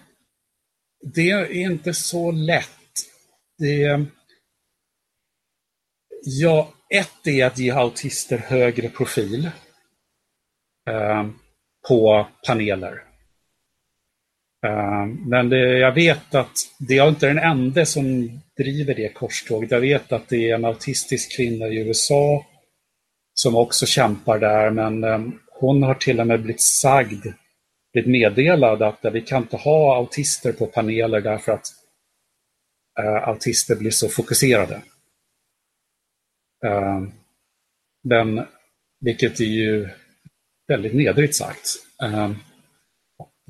det 1.15 1.29
är 1.29 1.51
inte 1.51 1.93
så 1.93 2.31
lätt. 2.31 2.69
Det, 3.58 4.05
ja, 6.24 6.74
ett 6.89 7.27
är 7.27 7.46
att 7.46 7.58
ge 7.58 7.72
autister 7.72 8.38
högre 8.38 8.89
profil 8.89 9.50
eh, 10.89 11.27
på 11.88 12.27
paneler. 12.48 13.09
Eh, 14.66 15.06
men 15.06 15.50
det, 15.50 15.78
jag 15.78 15.92
vet 15.92 16.36
att 16.36 16.58
det 16.80 16.98
är 16.98 17.10
inte 17.10 17.28
den 17.28 17.39
enda 17.39 17.86
som 17.86 18.32
driver 18.58 18.96
det 18.96 19.13
korståget. 19.13 19.72
Jag 19.72 19.82
vet 19.82 20.12
att 20.12 20.30
det 20.30 20.50
är 20.50 20.56
en 20.56 20.66
autistisk 20.66 21.36
kvinna 21.36 21.68
i 21.68 21.88
USA 21.88 22.46
som 23.34 23.56
också 23.56 23.86
kämpar 23.86 24.39
där, 24.39 24.70
men 24.70 25.04
eh, 25.04 25.20
hon 25.51 25.84
har 25.84 25.96
till 25.96 26.20
och 26.20 26.28
med 26.28 26.42
blivit 26.42 26.62
sagd, 26.62 27.25
blivit 27.94 28.12
meddelad 28.12 28.82
att 28.82 29.06
vi 29.13 29.22
kan 29.22 29.42
inte 29.42 29.58
ha 29.58 29.96
autister 29.96 30.51
på 30.51 30.66
paneler 30.66 31.22
därför 31.22 31.51
att 31.51 31.68
eh, 33.00 33.28
autister 33.28 33.75
blir 33.75 33.92
så 33.92 34.10
fokuserade. 34.10 34.82
Men, 38.04 38.46
vilket 39.00 39.39
är 39.39 39.46
ju 39.46 39.89
väldigt 40.68 40.94
nedrigt 40.94 41.36
sagt. 41.36 41.75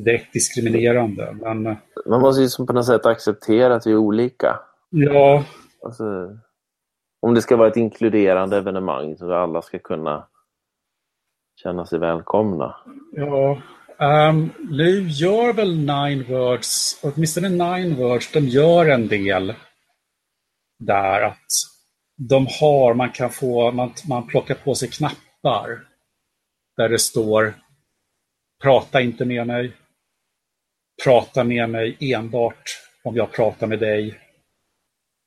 Direkt 0.05 0.33
diskriminerande. 0.33 1.37
Men, 1.41 1.63
Man 2.05 2.21
måste 2.21 2.41
ju 2.41 2.65
på 2.65 2.73
något 2.73 2.85
sätt 2.85 3.05
acceptera 3.05 3.75
att 3.75 3.87
vi 3.87 3.91
är 3.91 3.97
olika. 3.97 4.59
Ja. 4.89 5.43
Alltså, 5.85 6.03
om 7.21 7.33
det 7.33 7.41
ska 7.41 7.57
vara 7.57 7.67
ett 7.67 7.77
inkluderande 7.77 8.57
evenemang 8.57 9.17
så 9.17 9.25
att 9.25 9.31
alla 9.31 9.61
ska 9.61 9.79
kunna 9.79 10.27
känna 11.63 11.85
sig 11.85 11.99
välkomna. 11.99 12.75
Ja, 13.11 13.61
um, 14.29 14.49
nu 14.69 15.07
gör 15.07 15.53
väl 15.53 15.75
Nine 15.75 16.23
Words, 16.23 16.99
åtminstone 17.03 17.49
Nine 17.49 17.95
Words, 17.95 18.31
de 18.31 18.39
gör 18.39 18.85
en 18.85 19.07
del 19.07 19.53
där 20.79 21.21
att 21.21 21.47
de 22.17 22.47
har, 22.61 22.93
man 22.93 23.09
kan 23.09 23.29
få, 23.29 23.71
man, 23.71 23.93
man 24.09 24.27
plockar 24.27 24.55
på 24.55 24.75
sig 24.75 24.89
knappar 24.89 25.79
där 26.77 26.89
det 26.89 26.99
står 26.99 27.53
Prata 28.63 29.01
inte 29.01 29.25
med 29.25 29.47
mig. 29.47 29.73
Prata 31.03 31.43
med 31.43 31.69
mig 31.69 31.97
enbart 31.99 32.63
om 33.03 33.15
jag 33.15 33.31
pratar 33.31 33.67
med 33.67 33.79
dig. 33.79 34.19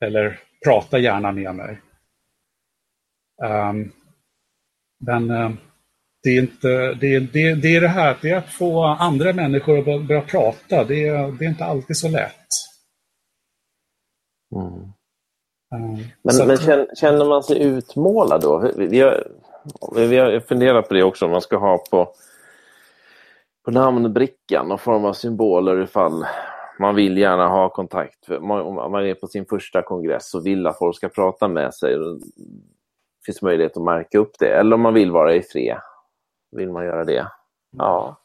Eller 0.05 0.41
prata 0.65 0.99
gärna 0.99 1.33
med 1.33 1.55
mig. 1.55 1.81
Um, 3.43 3.93
men 5.07 5.31
um, 5.31 5.59
det 6.23 6.31
är, 6.31 6.43
inte, 6.43 6.95
det, 6.95 7.19
det, 7.19 7.55
det 7.55 7.77
är 7.77 7.81
det 7.81 7.89
här, 7.89 8.19
det 8.23 8.31
är 8.31 8.37
att 8.37 8.53
få 8.53 8.85
andra 8.85 9.33
människor 9.33 9.79
att 9.79 10.07
börja 10.07 10.21
prata. 10.21 10.85
Det 10.85 11.09
är, 11.09 11.33
det 11.33 11.45
är 11.45 11.49
inte 11.49 11.65
alltid 11.65 11.97
så 11.97 12.09
lätt. 12.09 12.47
Mm. 14.55 14.93
Um, 15.75 16.05
men, 16.23 16.47
men 16.47 16.57
känner, 16.57 16.95
känner 16.95 17.25
man 17.25 17.43
sig 17.43 17.63
utmålad 17.63 18.41
då? 18.41 18.73
Vi 18.77 19.01
har, 19.01 19.27
vi 19.97 20.17
har 20.17 20.41
funderat 20.41 20.89
på 20.89 20.95
det 20.95 21.03
också, 21.03 21.25
om 21.25 21.31
man 21.31 21.41
ska 21.41 21.57
ha 21.57 21.79
på, 21.91 22.15
på 23.65 23.71
namnbrickan 23.71 24.69
någon 24.69 24.79
form 24.79 25.05
av 25.05 25.13
symboler 25.13 25.83
ifall 25.83 26.25
man 26.79 26.95
vill 26.95 27.19
gärna 27.19 27.49
ha 27.49 27.69
kontakt. 27.69 28.29
Om 28.29 28.47
man 28.93 29.07
är 29.07 29.15
på 29.15 29.27
sin 29.27 29.47
första 29.47 29.83
kongress 29.83 30.35
och 30.35 30.47
vill 30.47 30.67
att 30.67 30.79
folk 30.79 30.97
ska 30.97 31.09
prata 31.09 31.49
med 31.49 31.75
sig. 31.75 31.97
Det 31.97 33.25
finns 33.27 33.43
möjlighet 33.43 33.77
att 33.77 33.83
märka 33.83 34.19
upp 34.19 34.33
det. 34.39 34.57
Eller 34.57 34.75
om 34.75 34.81
man 34.81 34.95
vill 34.95 35.11
vara 35.11 35.35
i 35.35 35.43
fred. 35.43 35.77
Vill 36.57 36.73
man 36.73 36.85
göra 36.85 37.05
det? 37.05 37.27
Ja. 37.77 38.19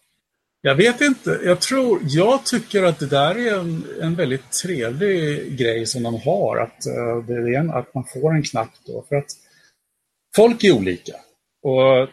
Jag 0.62 0.76
vet 0.76 1.02
inte. 1.02 1.40
Jag 1.44 1.62
tror, 1.62 2.00
jag 2.04 2.46
tycker 2.46 2.84
att 2.84 3.00
det 3.00 3.10
där 3.10 3.36
är 3.36 3.60
en, 3.60 3.84
en 4.02 4.16
väldigt 4.16 4.52
trevlig 4.52 5.58
grej 5.58 5.86
som 5.86 6.04
de 6.04 6.16
har. 6.16 6.58
Att, 6.58 6.86
eh, 6.86 7.18
det 7.28 7.34
är 7.34 7.60
en, 7.60 7.70
att 7.70 7.94
man 7.94 8.04
får 8.04 8.32
en 8.32 8.44
knapp 8.44 8.72
då. 8.86 9.04
För 9.10 9.16
att 9.16 9.32
folk 10.36 10.64
är 10.64 10.78
olika. 10.78 11.14
Och 11.62 12.10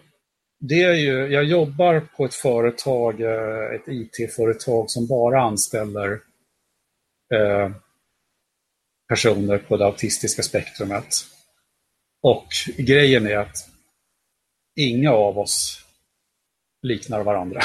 det 0.68 0.82
är 0.82 0.94
ju, 0.94 1.26
jag 1.26 1.44
jobbar 1.44 2.00
på 2.00 2.24
ett 2.24 2.34
företag, 2.34 3.20
uh, 3.20 3.74
ett 3.74 3.88
IT-företag 3.88 4.90
som 4.90 5.06
bara 5.06 5.42
anställer 5.42 6.12
uh, 7.34 7.76
personer 9.08 9.58
på 9.58 9.76
det 9.76 9.84
autistiska 9.84 10.42
spektrumet. 10.42 11.14
Och 12.22 12.46
grejen 12.78 13.26
är 13.26 13.36
att 13.36 13.68
inga 14.76 15.10
av 15.12 15.38
oss 15.38 15.84
liknar 16.82 17.22
varandra. 17.22 17.60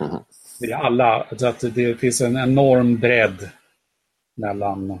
Mm. 0.00 0.22
Är 0.60 0.74
alla, 0.74 1.22
att 1.22 1.60
det 1.74 2.00
finns 2.00 2.20
en 2.20 2.36
enorm 2.36 2.98
bredd 2.98 3.50
mellan 4.36 5.00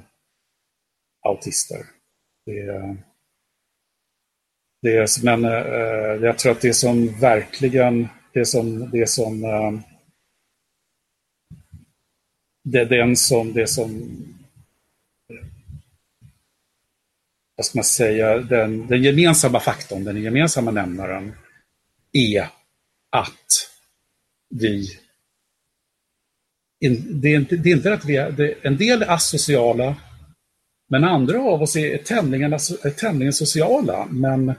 autister. 1.22 1.86
Det 2.46 2.58
är, 2.58 2.96
det 4.82 4.96
är, 4.96 5.24
men 5.24 5.44
eh, 5.44 6.24
jag 6.26 6.38
tror 6.38 6.52
att 6.52 6.60
det 6.60 6.74
som 6.74 7.20
verkligen, 7.20 8.08
det 8.32 8.46
som, 8.46 8.90
det 8.90 9.06
som 9.06 9.44
eh, 9.44 9.72
det 12.64 12.80
är 12.80 12.84
den 12.84 13.16
som, 13.16 13.52
det 13.52 13.66
som 13.66 14.18
vad 17.56 17.66
ska 17.66 17.78
man 17.78 17.84
säga, 17.84 18.38
den, 18.38 18.86
den 18.86 19.02
gemensamma 19.02 19.60
faktorn, 19.60 20.04
den 20.04 20.22
gemensamma 20.22 20.70
nämnaren 20.70 21.32
är 22.12 22.48
att 23.10 23.70
vi 24.48 24.98
det 27.20 27.28
är 27.28 27.36
inte, 27.36 27.56
det 27.56 27.70
är 27.70 27.76
inte 27.76 27.92
att 27.94 28.04
vi 28.04 28.16
är, 28.16 28.30
det, 28.30 28.54
en 28.62 28.76
del 28.76 29.02
är 29.02 29.10
asociala, 29.10 29.96
men 30.88 31.04
andra 31.04 31.42
av 31.42 31.62
oss 31.62 31.76
är 31.76 31.98
tämligen, 31.98 32.52
är 32.52 32.90
tämligen 32.90 33.32
sociala. 33.32 34.06
Men 34.10 34.54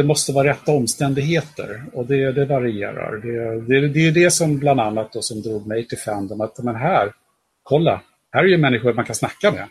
det 0.00 0.06
måste 0.06 0.32
vara 0.32 0.48
rätta 0.48 0.72
omständigheter 0.72 1.84
och 1.92 2.06
det, 2.06 2.32
det 2.32 2.46
varierar. 2.46 3.16
Det, 3.16 3.60
det, 3.60 3.88
det 3.88 4.08
är 4.08 4.12
det 4.12 4.30
som 4.30 4.58
bland 4.58 4.80
annat 4.80 5.12
då, 5.12 5.22
som 5.22 5.42
drog 5.42 5.66
mig 5.66 5.88
till 5.88 5.98
Fandom, 5.98 6.40
att 6.40 6.58
men 6.58 6.74
här, 6.74 7.12
kolla, 7.62 8.02
här 8.32 8.44
är 8.44 8.48
ju 8.48 8.58
människor 8.58 8.92
man 8.92 9.04
kan 9.04 9.14
snacka 9.14 9.52
med. 9.52 9.68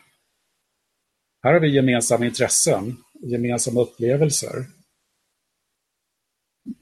Här 1.43 1.53
har 1.53 1.59
vi 1.59 1.75
gemensamma 1.75 2.25
intressen, 2.25 2.97
gemensamma 3.21 3.81
upplevelser. 3.81 4.65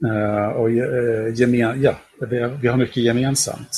Uh, 0.04 0.48
och 0.48 0.68
uh, 0.68 1.34
gemen, 1.34 1.82
ja, 1.82 1.98
vi, 2.20 2.56
vi, 2.62 2.68
har 2.68 2.76
mycket 2.76 3.02
gemensamt. 3.02 3.70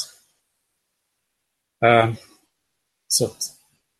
Uh, 1.84 2.12
så 3.06 3.28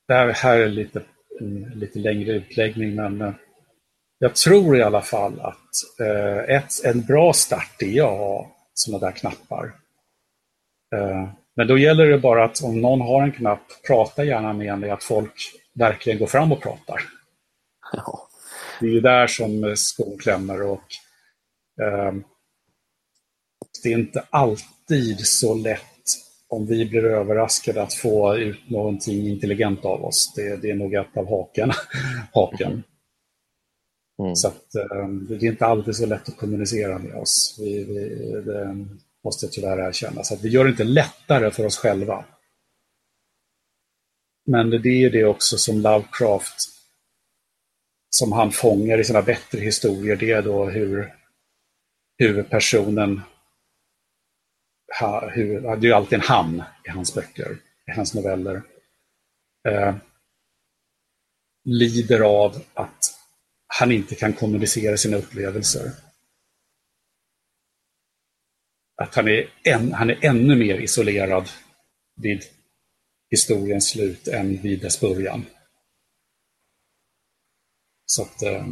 det 0.08 0.32
här 0.32 0.58
är 0.58 0.68
lite, 0.68 1.02
en 1.40 1.62
lite 1.62 1.98
längre 1.98 2.32
utläggning, 2.32 2.94
men 2.94 3.34
jag 4.22 4.34
tror 4.34 4.76
i 4.76 4.82
alla 4.82 5.02
fall 5.02 5.40
att 5.40 6.00
ett, 6.48 6.84
en 6.84 7.02
bra 7.02 7.32
start 7.32 7.82
är 7.82 8.02
att 8.02 8.18
ha 8.18 8.50
sådana 8.74 9.06
där 9.06 9.12
knappar. 9.12 9.72
men 11.56 11.66
då 11.66 11.78
gäller 11.78 12.06
det 12.06 12.18
bara 12.18 12.44
att 12.44 12.62
om 12.62 12.80
någon 12.80 13.00
har 13.00 13.22
en 13.22 13.32
knapp, 13.32 13.62
prata 13.86 14.24
gärna 14.24 14.52
med 14.52 14.66
en, 14.66 14.90
att 14.90 15.04
folk 15.04 15.32
verkligen 15.74 16.18
går 16.18 16.26
fram 16.26 16.52
och 16.52 16.62
pratar. 16.62 17.00
Ja. 17.92 18.28
Det 18.80 18.86
är 18.86 18.90
ju 18.90 19.00
där 19.00 19.26
som 19.26 19.76
skon 19.76 20.18
klämmer 20.18 20.62
och 20.62 20.84
eh, 21.82 22.12
det 23.82 23.88
är 23.88 23.99
inte 23.99 24.25
alltid 24.30 25.26
så 25.26 25.54
lätt 25.54 25.80
om 26.49 26.66
vi 26.66 26.86
blir 26.86 27.04
överraskade 27.04 27.82
att 27.82 27.95
få 27.95 28.36
ut 28.36 28.71
någonting 28.71 29.26
intelligent 29.26 29.84
av 29.84 30.04
oss. 30.04 30.32
Det, 30.36 30.56
det 30.56 30.71
är 30.71 30.75
nog 30.75 30.95
ett 30.95 31.16
av 31.16 31.28
haken. 31.28 31.71
haken. 32.32 32.82
Mm. 34.21 34.37
Så 34.37 34.49
att, 34.49 34.75
ehm, 34.75 35.26
det 35.26 35.35
är 35.35 35.45
inte 35.45 35.67
alltid 35.67 35.97
så 35.97 36.06
lätt 36.06 36.28
att 36.28 36.37
kommunicera 36.37 36.99
med 36.99 37.15
oss. 37.15 37.56
Vi, 37.61 37.85
vi, 37.85 38.33
det 38.41 38.87
måste 39.25 39.47
jag 39.47 39.52
tyvärr 39.52 39.89
erkänna. 39.89 40.25
Så 40.25 40.35
att 40.35 40.45
vi 40.45 40.49
gör 40.49 40.65
det 40.65 40.71
inte 40.71 40.85
lättare 40.85 41.50
för 41.50 41.67
oss 41.67 41.78
själva. 41.78 42.25
Men 44.47 44.71
det 44.71 45.04
är 45.04 45.11
det 45.11 45.25
också 45.25 45.59
som 45.59 45.80
Lovecraft, 45.80 46.56
som 48.11 48.33
han 48.33 48.52
fångar 48.52 48.99
i 48.99 49.04
sina 49.04 49.23
bättre 49.23 49.61
historier, 49.61 50.17
det 50.17 50.30
är 50.30 50.43
då 50.43 50.65
hur 50.65 51.15
huvudpersonen, 52.19 53.21
hur, 55.33 55.61
det 55.61 55.69
är 55.69 55.85
ju 55.85 55.93
alltid 55.93 56.19
en 56.19 56.25
han 56.25 56.63
i 56.85 56.91
hans 56.91 57.15
böcker, 57.15 57.59
i 57.87 57.91
hans 57.91 58.15
noveller, 58.15 58.63
eh, 59.69 59.95
lider 61.65 62.21
av 62.21 62.63
att 62.75 63.20
han 63.80 63.93
inte 63.93 64.14
kan 64.14 64.32
kommunicera 64.32 64.97
sina 64.97 65.16
upplevelser. 65.16 65.90
Att 69.02 69.14
han 69.14 69.28
är, 69.28 69.50
en, 69.64 69.93
han 69.93 70.10
är 70.10 70.25
ännu 70.25 70.56
mer 70.56 70.78
isolerad 70.78 71.49
vid 72.16 72.43
historiens 73.30 73.88
slut 73.88 74.28
än 74.28 74.62
vid 74.62 74.80
dess 74.80 75.00
början. 75.00 75.47
Så 78.06 78.23
att, 78.23 78.43
eh, 78.43 78.66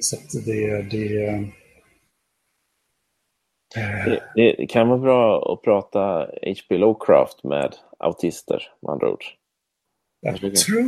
så 0.00 0.16
att 0.16 0.44
det, 0.44 0.82
det, 0.82 1.26
eh, 1.26 1.40
det, 4.34 4.56
det 4.56 4.66
kan 4.66 4.88
vara 4.88 4.98
bra 4.98 5.52
att 5.52 5.62
prata 5.62 6.18
H.P. 6.42 6.78
Lovecraft 6.78 7.44
med 7.44 7.76
autister, 7.98 8.72
med 8.82 8.92
andra 8.92 9.12
ord. 9.12 9.24
Jag 10.20 10.56
tror... 10.56 10.84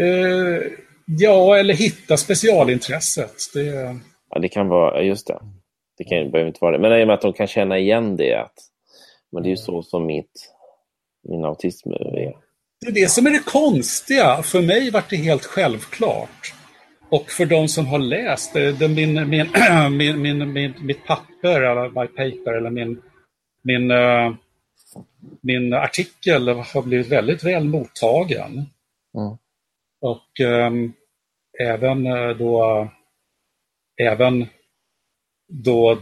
Eh, 0.00 0.72
ja, 1.06 1.56
eller 1.56 1.74
hitta 1.74 2.16
specialintresset. 2.16 3.34
Det... 3.54 4.00
Ja, 4.30 4.38
det 4.38 4.48
kan 4.48 4.68
vara, 4.68 5.02
just 5.02 5.26
det. 5.26 5.38
Det 5.98 6.04
kan, 6.04 6.30
behöver 6.30 6.48
inte 6.48 6.58
vara 6.60 6.72
det. 6.72 6.88
Men 6.88 7.00
i 7.00 7.02
och 7.02 7.06
med 7.06 7.14
att 7.14 7.22
de 7.22 7.32
kan 7.32 7.46
känna 7.46 7.78
igen 7.78 8.16
det. 8.16 8.34
Att, 8.34 8.54
men 9.32 9.42
det 9.42 9.48
är 9.48 9.50
ju 9.50 9.56
så 9.56 9.82
som 9.82 10.06
mitt 10.06 10.54
min 11.28 11.44
autism 11.44 11.90
är. 11.90 12.32
Det 12.80 12.86
är 12.86 12.92
det 12.92 13.10
som 13.10 13.26
är 13.26 13.30
det 13.30 13.44
konstiga. 13.46 14.42
För 14.42 14.62
mig 14.62 14.90
var 14.90 15.04
det 15.10 15.16
helt 15.16 15.44
självklart. 15.44 16.54
Och 17.08 17.30
för 17.30 17.46
de 17.46 17.68
som 17.68 17.86
har 17.86 17.98
läst 17.98 18.52
det, 18.52 18.88
min, 18.88 19.28
min, 19.28 19.46
min, 19.96 20.22
min, 20.22 20.52
min, 20.52 20.74
mitt 20.80 21.06
papper, 21.06 21.60
eller 21.60 21.88
my 21.88 22.06
paper, 22.06 22.52
eller 22.52 22.70
min, 22.70 23.02
min, 23.62 23.90
uh, 23.90 24.34
min 25.40 25.72
artikel 25.72 26.48
har 26.48 26.82
blivit 26.82 27.08
väldigt 27.08 27.44
väl 27.44 27.64
mottagen. 27.64 28.52
Mm. 29.18 29.36
Och 30.04 30.40
um, 30.40 30.92
även 31.60 32.06
eh, 32.06 32.28
då, 32.28 32.88
även 34.02 34.46
då 35.48 35.98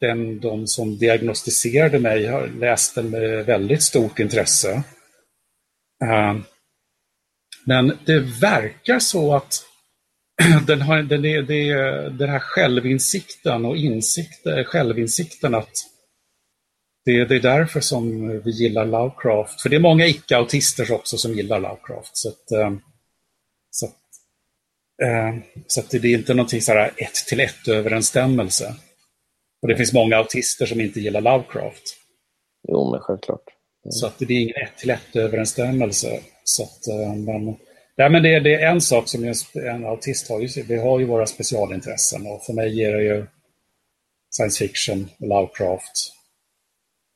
den, 0.00 0.40
de 0.40 0.66
som 0.66 0.98
diagnostiserade 0.98 1.98
mig 1.98 2.26
har 2.26 2.46
läst 2.46 2.94
den 2.94 3.10
med 3.10 3.46
väldigt 3.46 3.82
stort 3.82 4.18
intresse. 4.18 4.82
Uh, 6.04 6.40
men 7.66 7.98
det 8.06 8.18
verkar 8.18 8.98
så 8.98 9.34
att 9.34 9.64
den, 10.66 10.82
har, 10.82 11.02
den, 11.02 11.24
är, 11.24 11.42
det, 11.42 11.74
den 12.18 12.28
här 12.28 12.40
självinsikten 12.40 13.64
och 13.64 13.76
insikt, 13.76 14.46
eh, 14.46 14.64
självinsikten 14.64 15.54
att 15.54 15.72
det, 17.04 17.24
det, 17.24 17.34
är 17.34 17.40
därför 17.40 17.80
som 17.80 18.28
vi 18.44 18.50
gillar 18.50 18.86
Lovecraft. 18.86 19.62
För 19.62 19.68
det 19.68 19.76
är 19.76 19.80
många 19.80 20.06
icke-autister 20.06 20.92
också 20.92 21.16
som 21.16 21.32
gillar 21.32 21.60
Lovecraft. 21.60 22.16
Så, 22.16 22.28
att, 22.28 22.60
uh, 22.60 22.78
så, 23.72 23.86
uh, 25.02 25.38
så 25.66 25.82
det 25.90 26.08
är 26.08 26.18
inte 26.18 26.34
någonting 26.34 26.60
så 26.60 26.72
här 26.72 26.92
ett 26.96 27.14
till 27.14 27.40
ett 27.40 27.68
överensstämmelse. 27.68 28.74
Och 29.62 29.68
det 29.68 29.76
finns 29.76 29.92
många 29.92 30.16
autister 30.16 30.66
som 30.66 30.80
inte 30.80 31.00
gillar 31.00 31.20
Lovecraft. 31.20 31.96
Jo, 32.68 32.90
men 32.90 33.00
självklart. 33.00 33.44
Mm. 33.84 33.92
Så 33.92 34.06
att 34.06 34.18
det 34.18 34.24
är 34.24 34.42
ingen 34.42 34.56
ett 34.56 34.76
till 34.78 34.90
ett 34.90 35.16
överensstämmelse. 35.16 36.20
Så 36.44 36.62
att, 36.62 36.86
eh, 36.88 37.14
men, 37.14 37.56
ja, 37.96 38.08
men 38.08 38.22
det, 38.22 38.40
det 38.40 38.54
är 38.54 38.70
en 38.70 38.80
sak 38.80 39.08
som 39.08 39.24
en, 39.24 39.34
en 39.54 39.86
autist 39.86 40.28
har. 40.28 40.68
vi 40.68 40.78
har 40.78 40.98
ju 40.98 41.04
våra 41.04 41.26
specialintressen 41.26 42.26
och 42.26 42.44
för 42.44 42.52
mig 42.52 42.76
ger 42.78 42.92
det 42.92 43.02
ju 43.02 43.26
science 44.30 44.66
fiction, 44.66 45.10
Lovecraft 45.18 46.12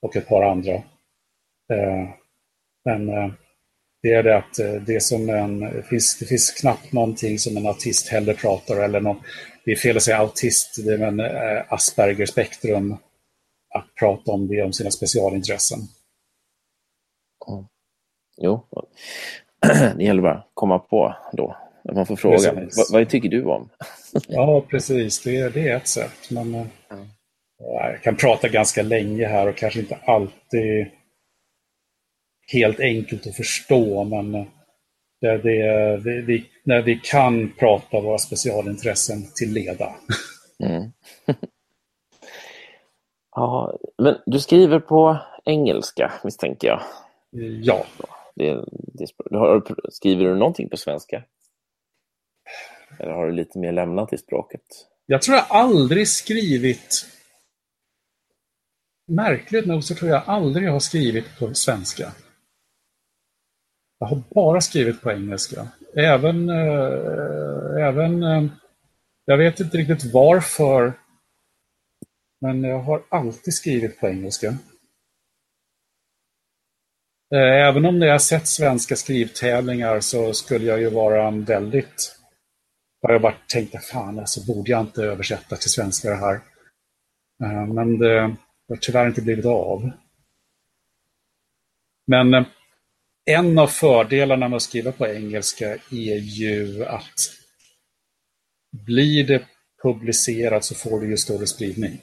och 0.03 0.17
ett 0.17 0.29
par 0.29 0.43
andra. 0.43 0.75
Eh, 1.73 2.09
men 2.85 3.09
eh, 3.09 3.33
det 4.03 4.13
är 4.13 4.23
det 4.23 4.37
att 4.37 4.87
det, 4.87 5.03
som 5.03 5.29
en, 5.29 5.83
finns, 5.83 6.19
det 6.19 6.27
finns 6.27 6.51
knappt 6.51 6.93
någonting 6.93 7.39
som 7.39 7.57
en 7.57 7.67
autist 7.67 8.09
heller 8.09 8.35
pratar 8.35 8.77
eller 8.77 9.01
någon, 9.01 9.21
det 9.65 9.73
är 9.73 9.77
fel 9.77 9.97
att 9.97 10.03
säga 10.03 10.19
autist, 10.19 10.85
det 10.85 10.95
är 10.95 10.99
en 10.99 11.21
eh, 11.21 11.73
Asperger-spektrum 11.73 12.97
att 13.75 13.95
prata 14.01 14.33
om 14.33 14.49
det, 14.49 14.63
om 14.63 14.73
sina 14.73 14.91
specialintressen. 14.91 15.79
Mm. 17.49 17.65
Jo, 18.37 18.67
det 19.97 20.05
gäller 20.05 20.23
bara 20.23 20.35
att 20.35 20.51
komma 20.55 20.79
på 20.79 21.17
då. 21.33 21.57
Man 21.95 22.07
får 22.07 22.17
fråga, 22.17 22.53
vad, 22.55 22.87
vad, 22.93 23.09
tycker 23.09 23.29
du 23.29 23.45
om? 23.45 23.69
ja, 24.29 24.65
precis. 24.71 25.23
Det, 25.23 25.49
det 25.49 25.69
är 25.69 25.77
ett 25.77 25.89
sätt. 25.89 26.31
Men, 26.31 26.55
mm. 26.55 26.69
Jag 27.59 28.03
kan 28.03 28.17
prata 28.17 28.49
ganska 28.49 28.83
länge 28.83 29.27
här 29.27 29.49
och 29.49 29.57
kanske 29.57 29.81
inte 29.81 29.99
alltid 30.05 30.87
helt 32.53 32.81
enkelt 32.81 33.27
att 33.27 33.37
förstå, 33.37 34.05
men 34.05 34.33
det, 35.21 35.39
det, 35.39 35.97
det, 35.97 36.23
vi, 36.23 36.47
när 36.65 36.83
vi 36.83 37.01
kan 37.03 37.53
prata 37.59 38.01
våra 38.01 38.19
specialintressen 38.19 39.19
till 39.35 39.53
leda. 39.53 39.95
Mm. 40.65 40.93
ja, 43.37 43.79
men 44.03 44.15
du 44.27 44.41
skriver 44.41 44.81
på 44.81 45.19
engelska 45.45 46.13
misstänker 46.25 46.69
jag? 46.69 46.83
Ja. 47.63 47.87
Det, 48.35 48.65
det, 48.71 49.07
skriver 49.91 50.25
du 50.25 50.37
någonting 50.37 50.69
på 50.69 50.77
svenska? 50.77 51.23
Eller 53.01 53.13
har 53.13 53.27
du 53.27 53.33
lite 53.33 53.59
mer 53.59 53.73
lämnat 53.73 54.13
i 54.13 54.19
språket? 54.19 54.63
Jag 55.07 55.23
tror 55.23 55.37
jag 55.37 55.47
aldrig 55.49 56.09
skrivit 56.09 57.07
Märkligt 59.09 59.67
nog 59.67 59.85
så 59.85 59.95
tror 59.95 60.11
jag 60.11 60.23
aldrig 60.27 60.67
jag 60.67 60.73
har 60.73 60.81
skrivit 60.81 61.39
på 61.39 61.55
svenska. 61.55 62.13
Jag 63.99 64.07
har 64.07 64.23
bara 64.35 64.61
skrivit 64.61 65.03
på 65.03 65.13
engelska. 65.13 65.69
Även, 65.97 66.49
äh, 66.49 67.87
även 67.89 68.23
äh, 68.23 68.45
jag 69.25 69.39
vet 69.39 69.61
inte 69.61 69.77
riktigt 69.77 70.13
varför, 70.13 70.93
men 72.41 72.65
jag 72.65 72.79
har 72.79 73.03
alltid 73.09 73.55
skrivit 73.55 74.01
på 74.01 74.09
engelska. 74.09 74.47
Eh, 77.35 77.69
även 77.69 77.85
om 77.85 78.03
jag 78.03 78.13
har 78.13 78.19
sett 78.19 78.47
svenska 78.47 78.97
skrivtävlingar 78.97 80.01
så 80.01 80.33
skulle 80.33 80.65
jag 80.65 80.81
ju 80.81 80.91
vara 80.91 81.29
en 81.29 81.45
väldigt... 81.45 82.17
Har 83.03 83.19
bara 83.19 83.35
tänkt, 83.53 83.85
fan 83.85 84.19
alltså 84.19 84.47
borde 84.47 84.71
jag 84.71 84.81
inte 84.81 85.03
översätta 85.03 85.57
till 85.57 85.71
svenska 85.71 86.11
det 86.11 86.17
här. 86.17 86.35
Eh, 87.43 87.67
men 87.67 87.99
det 87.99 88.37
har 88.69 88.77
tyvärr 88.77 89.07
inte 89.07 89.23
blivit 89.23 89.47
av. 89.47 89.91
Men 92.07 92.47
en 93.27 93.59
av 93.59 93.67
fördelarna 93.67 94.49
med 94.49 94.57
att 94.57 94.63
skriva 94.63 94.93
på 94.93 95.07
engelska 95.07 95.73
är 95.91 96.19
ju 96.19 96.85
att 96.85 97.33
blir 98.71 99.27
det 99.27 99.43
publicerat 99.83 100.65
så 100.65 100.75
får 100.75 101.01
du 101.01 101.11
ju 101.11 101.17
större 101.17 101.47
spridning. 101.47 102.01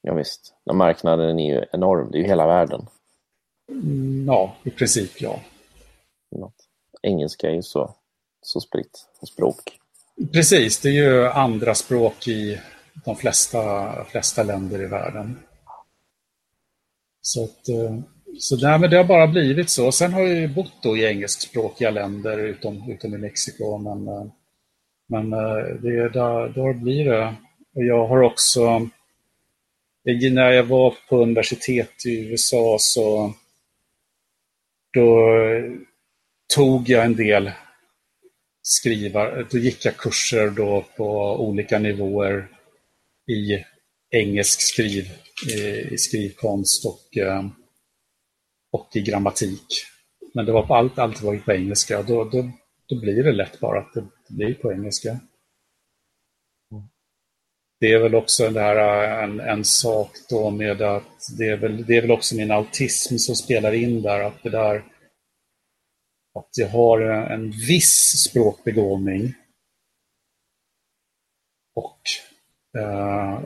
Ja, 0.00 0.14
visst. 0.14 0.54
marknaden 0.72 1.38
är 1.38 1.54
ju 1.54 1.64
enorm, 1.72 2.10
det 2.10 2.18
är 2.18 2.20
ju 2.20 2.28
hela 2.28 2.46
världen. 2.46 2.86
Mm, 3.68 4.26
ja, 4.26 4.56
i 4.64 4.70
princip 4.70 5.20
ja. 5.20 5.40
Engelska 7.02 7.48
är 7.48 7.54
ju 7.54 7.62
så, 7.62 7.94
så 8.42 8.60
spritt 8.60 9.06
språk. 9.26 9.80
Precis, 10.32 10.80
det 10.80 10.88
är 10.88 10.92
ju 10.92 11.26
andra 11.26 11.74
språk 11.74 12.28
i 12.28 12.60
de 13.04 13.16
flesta, 13.16 14.04
flesta 14.04 14.42
länder 14.42 14.82
i 14.82 14.86
världen. 14.86 15.38
Så 17.20 17.44
att, 17.44 17.68
eh, 17.68 17.98
så 18.38 18.56
där, 18.56 18.78
men 18.78 18.90
det 18.90 18.96
har 18.96 19.04
bara 19.04 19.26
blivit 19.26 19.70
så. 19.70 19.92
Sen 19.92 20.12
har 20.12 20.20
jag 20.20 20.40
ju 20.40 20.48
bott 20.48 20.82
då 20.82 20.96
i 20.96 21.04
engelskspråkiga 21.04 21.90
länder 21.90 22.38
utom, 22.38 22.90
utom 22.90 23.14
i 23.14 23.18
Mexiko. 23.18 23.78
Men, 23.78 24.08
eh, 24.08 24.26
men 25.08 25.32
eh, 25.32 25.74
det, 25.82 26.08
där, 26.08 26.48
då 26.48 26.72
blir 26.72 27.04
det. 27.04 27.34
Jag 27.72 28.06
har 28.06 28.22
också, 28.22 28.60
eh, 30.08 30.32
när 30.32 30.50
jag 30.50 30.64
var 30.64 30.94
på 31.08 31.22
universitet 31.22 32.06
i 32.06 32.30
USA 32.30 32.76
så 32.80 33.34
då 34.92 35.28
tog 36.54 36.88
jag 36.88 37.04
en 37.04 37.16
del 37.16 37.50
skrivar, 38.62 39.46
då 39.50 39.58
gick 39.58 39.84
jag 39.84 39.96
kurser 39.96 40.50
då 40.50 40.84
på 40.96 41.36
olika 41.48 41.78
nivåer 41.78 42.48
i 43.26 43.64
engelsk 44.10 44.60
skriv, 44.60 45.04
i 45.90 45.98
skrivkonst 45.98 46.86
och 46.86 47.18
och 48.74 48.96
i 48.96 49.00
grammatik. 49.00 49.66
Men 50.34 50.46
det 50.46 50.52
var 50.52 50.66
på 50.66 50.74
allt, 50.74 50.98
allt 50.98 51.22
var 51.22 51.36
på 51.36 51.52
engelska. 51.52 52.02
Då, 52.02 52.24
då, 52.24 52.50
då 52.88 53.00
blir 53.00 53.24
det 53.24 53.32
lätt 53.32 53.60
bara 53.60 53.78
att 53.78 53.94
det 53.94 54.04
blir 54.28 54.54
på 54.54 54.72
engelska. 54.72 55.20
Det 57.80 57.92
är 57.92 57.98
väl 57.98 58.14
också 58.14 58.50
där 58.50 58.76
äh, 58.76 59.24
en, 59.24 59.40
en 59.40 59.64
sak 59.64 60.10
då 60.30 60.50
med 60.50 60.82
att 60.82 61.28
det 61.38 61.48
är, 61.48 61.56
väl, 61.56 61.84
det 61.84 61.96
är 61.96 62.00
väl 62.00 62.10
också 62.10 62.36
min 62.36 62.50
autism 62.50 63.16
som 63.16 63.34
spelar 63.34 63.72
in 63.72 64.02
där. 64.02 64.20
Att 64.20 64.42
det 64.42 64.50
där 64.50 64.76
att 66.38 66.50
jag 66.58 66.68
har 66.68 67.00
äh, 67.00 67.32
en 67.32 67.50
viss 67.50 68.24
språkbegåvning 68.28 69.34
och 71.74 72.00
eh, 72.78 73.40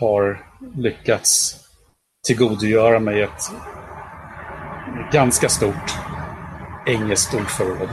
har 0.00 0.46
lyckats 0.76 1.56
tillgodogöra 2.26 3.00
mig 3.00 3.22
ett 3.22 3.42
ganska 5.12 5.48
stort 5.48 5.90
engelskt 6.86 7.34
ordförråd. 7.34 7.88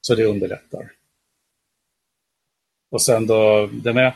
Så 0.00 0.14
det 0.14 0.24
underlättar. 0.24 0.92
Och 2.90 3.02
sen 3.02 3.26
då, 3.26 3.66
det 3.66 3.92
med, 3.92 4.14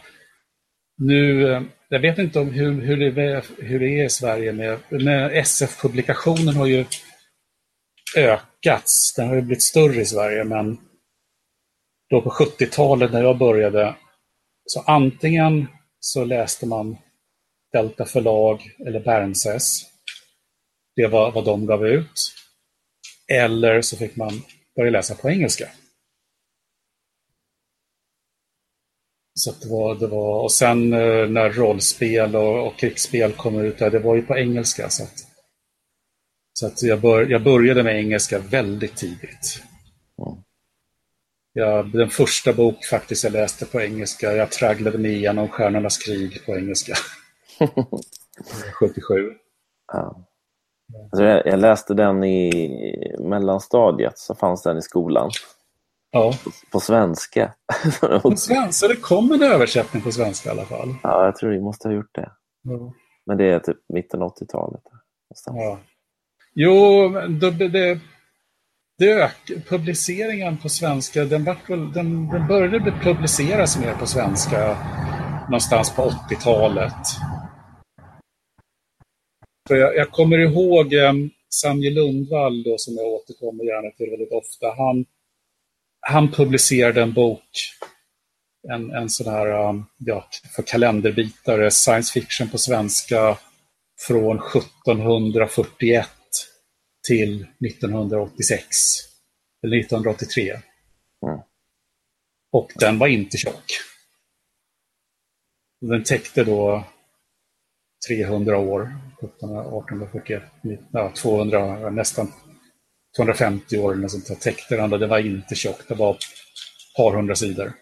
nu, 0.97 1.53
eh, 1.53 1.63
jag 1.89 2.01
vet 2.01 2.19
inte 2.19 2.41
om 2.41 2.51
hur, 2.51 2.81
hur, 2.81 2.97
det, 2.97 3.23
är, 3.23 3.45
hur 3.59 3.81
det 3.81 4.01
är 4.01 4.05
i 4.05 4.11
Sverige 4.11 4.53
med, 4.53 4.79
med 4.91 5.33
SF-publikationen 5.33 6.57
har 6.57 6.67
ju 6.67 6.85
ökats. 8.17 9.15
Den 9.17 9.29
har 9.29 9.35
ju 9.35 9.43
blivit 9.43 9.63
större 9.63 10.01
i 10.01 10.05
Sverige, 10.05 10.45
men 10.45 10.79
då 12.11 12.23
på 12.23 12.31
70-talet 12.31 13.13
när 13.13 13.23
jag 13.23 13.39
började, 13.39 13.97
så 14.65 14.81
antingen 14.81 15.67
så 16.01 16.25
läste 16.25 16.67
man 16.67 16.97
Delta 17.73 18.05
förlag 18.05 18.61
eller 18.87 19.01
Bernses. 19.01 19.83
Det 20.97 21.07
var 21.07 21.33
vad 21.33 21.45
de 21.45 21.67
gav 21.67 21.87
ut. 21.87 22.33
Eller 23.33 23.83
så 23.83 23.97
fick 23.97 24.17
man 24.17 24.43
börja 24.77 24.91
läsa 24.91 25.15
på 25.15 25.31
engelska. 25.31 25.69
Så 29.39 29.53
det 29.61 29.69
var, 29.69 29.95
det 29.95 30.07
var, 30.07 30.43
och 30.43 30.53
sen 30.53 30.93
eh, 30.93 31.29
när 31.29 31.51
rollspel 31.51 32.37
och, 32.37 32.67
och 32.67 32.79
krigsspel 32.79 33.33
kom 33.33 33.59
ut, 33.59 33.79
det 33.79 33.99
var 33.99 34.17
ju 34.17 34.23
på 34.23 34.37
engelska. 34.37 34.89
Så 34.89 35.03
att, 35.03 35.27
så 36.53 36.67
att 36.67 36.83
jag, 36.83 37.01
bör, 37.01 37.27
jag 37.27 37.43
började 37.43 37.83
med 37.83 37.97
engelska 37.97 38.39
väldigt 38.39 38.97
tidigt. 38.97 39.63
Mm. 40.23 40.43
Jag, 41.53 41.93
den 41.93 42.11
första 42.11 42.53
bok 42.53 42.85
faktiskt 42.85 43.25
jag 43.25 43.33
läste 43.33 43.67
på 43.67 43.81
engelska, 43.81 44.33
jag 44.33 44.51
tragglade 44.51 44.99
mig 44.99 45.15
igenom 45.15 45.49
Stjärnornas 45.49 45.99
krig 45.99 46.47
på 46.47 46.57
engelska. 46.57 46.95
77. 48.81 49.33
Ja. 49.93 50.27
Alltså 51.03 51.25
jag, 51.25 51.47
jag 51.47 51.59
läste 51.59 51.95
den 51.95 52.25
i 52.25 53.15
mellanstadiet, 53.19 54.19
så 54.19 54.35
fanns 54.35 54.63
den 54.63 54.79
i 54.79 54.83
skolan. 54.83 55.31
Ja. 56.11 56.33
På, 56.45 56.51
på 56.73 56.81
svenska. 56.81 57.55
på 58.23 58.37
svenska? 58.37 58.89
Det 58.89 58.97
kom 58.97 59.33
en 59.33 59.43
översättning 59.43 60.03
på 60.03 60.13
svenska 60.13 60.49
i 60.49 60.53
alla 60.53 60.65
fall? 60.65 60.95
Ja, 61.03 61.25
jag 61.25 61.37
tror 61.37 61.51
vi 61.51 61.61
måste 61.61 61.89
ha 61.89 61.95
gjort 61.95 62.15
det. 62.15 62.33
Ja. 62.63 62.93
Men 63.27 63.37
det 63.39 63.51
är 63.51 63.59
typ 63.59 63.79
mitten 63.89 64.23
av 64.23 64.35
80-talet. 64.35 64.83
Ja. 65.47 65.79
Jo, 66.55 67.09
det, 67.29 67.51
det, 67.51 68.01
det 68.99 69.13
ök, 69.13 69.53
publiceringen 69.69 70.59
på 70.59 70.69
svenska, 70.69 71.25
den, 71.25 71.45
den, 71.69 71.93
den 71.93 72.47
började 72.49 72.93
publiceras 73.03 73.79
mer 73.79 73.95
på 73.95 74.07
svenska 74.07 74.77
någonstans 75.49 75.97
på 75.97 76.03
80-talet. 76.03 76.93
För 79.69 79.77
jag, 79.77 79.97
jag 79.97 80.11
kommer 80.11 80.39
ihåg 80.39 80.95
eh, 80.95 81.13
Sanje 81.49 81.91
Lundvall, 81.91 82.63
då, 82.63 82.79
som 82.79 82.95
jag 82.95 83.07
återkommer 83.07 83.65
gärna 83.65 83.91
till 83.91 84.11
väldigt 84.11 84.33
ofta. 84.33 84.75
Han, 84.77 85.05
han 86.01 86.33
publicerade 86.33 87.03
en 87.03 87.13
bok, 87.13 87.49
en, 88.69 88.91
en 88.91 89.11
sån 89.11 89.33
här, 89.33 89.69
um, 89.69 89.85
ja, 89.99 90.29
för 90.57 90.63
kalenderbitare, 90.63 91.71
science 91.71 92.13
fiction 92.13 92.49
på 92.49 92.59
svenska 92.59 93.39
från 94.07 94.37
1741 94.37 96.09
till 97.07 97.47
1986. 97.67 98.67
Eller 99.63 99.79
1983. 99.79 100.51
Mm. 100.51 101.41
Och 102.53 102.73
den 102.75 102.99
var 102.99 103.07
inte 103.07 103.37
tjock. 103.37 103.65
Den 105.81 106.05
täckte 106.05 106.45
då 106.45 106.85
300 108.09 108.59
år, 108.59 108.97
1841, 109.23 110.43
ja, 110.91 111.13
200, 111.17 111.91
nästan 111.91 112.33
250 113.17 113.79
år 113.79 113.93
eller 113.93 114.09
sånt 114.09 114.27
där, 114.27 114.35
täckte 114.35 114.77
den. 114.77 114.91
Det 114.91 115.07
var 115.07 115.19
inte 115.19 115.55
tjockt, 115.55 115.89
det 115.89 115.95
var 115.95 116.11
ett 116.11 116.23
par 116.97 117.17
hundra 117.17 117.35
sidor. 117.35 117.73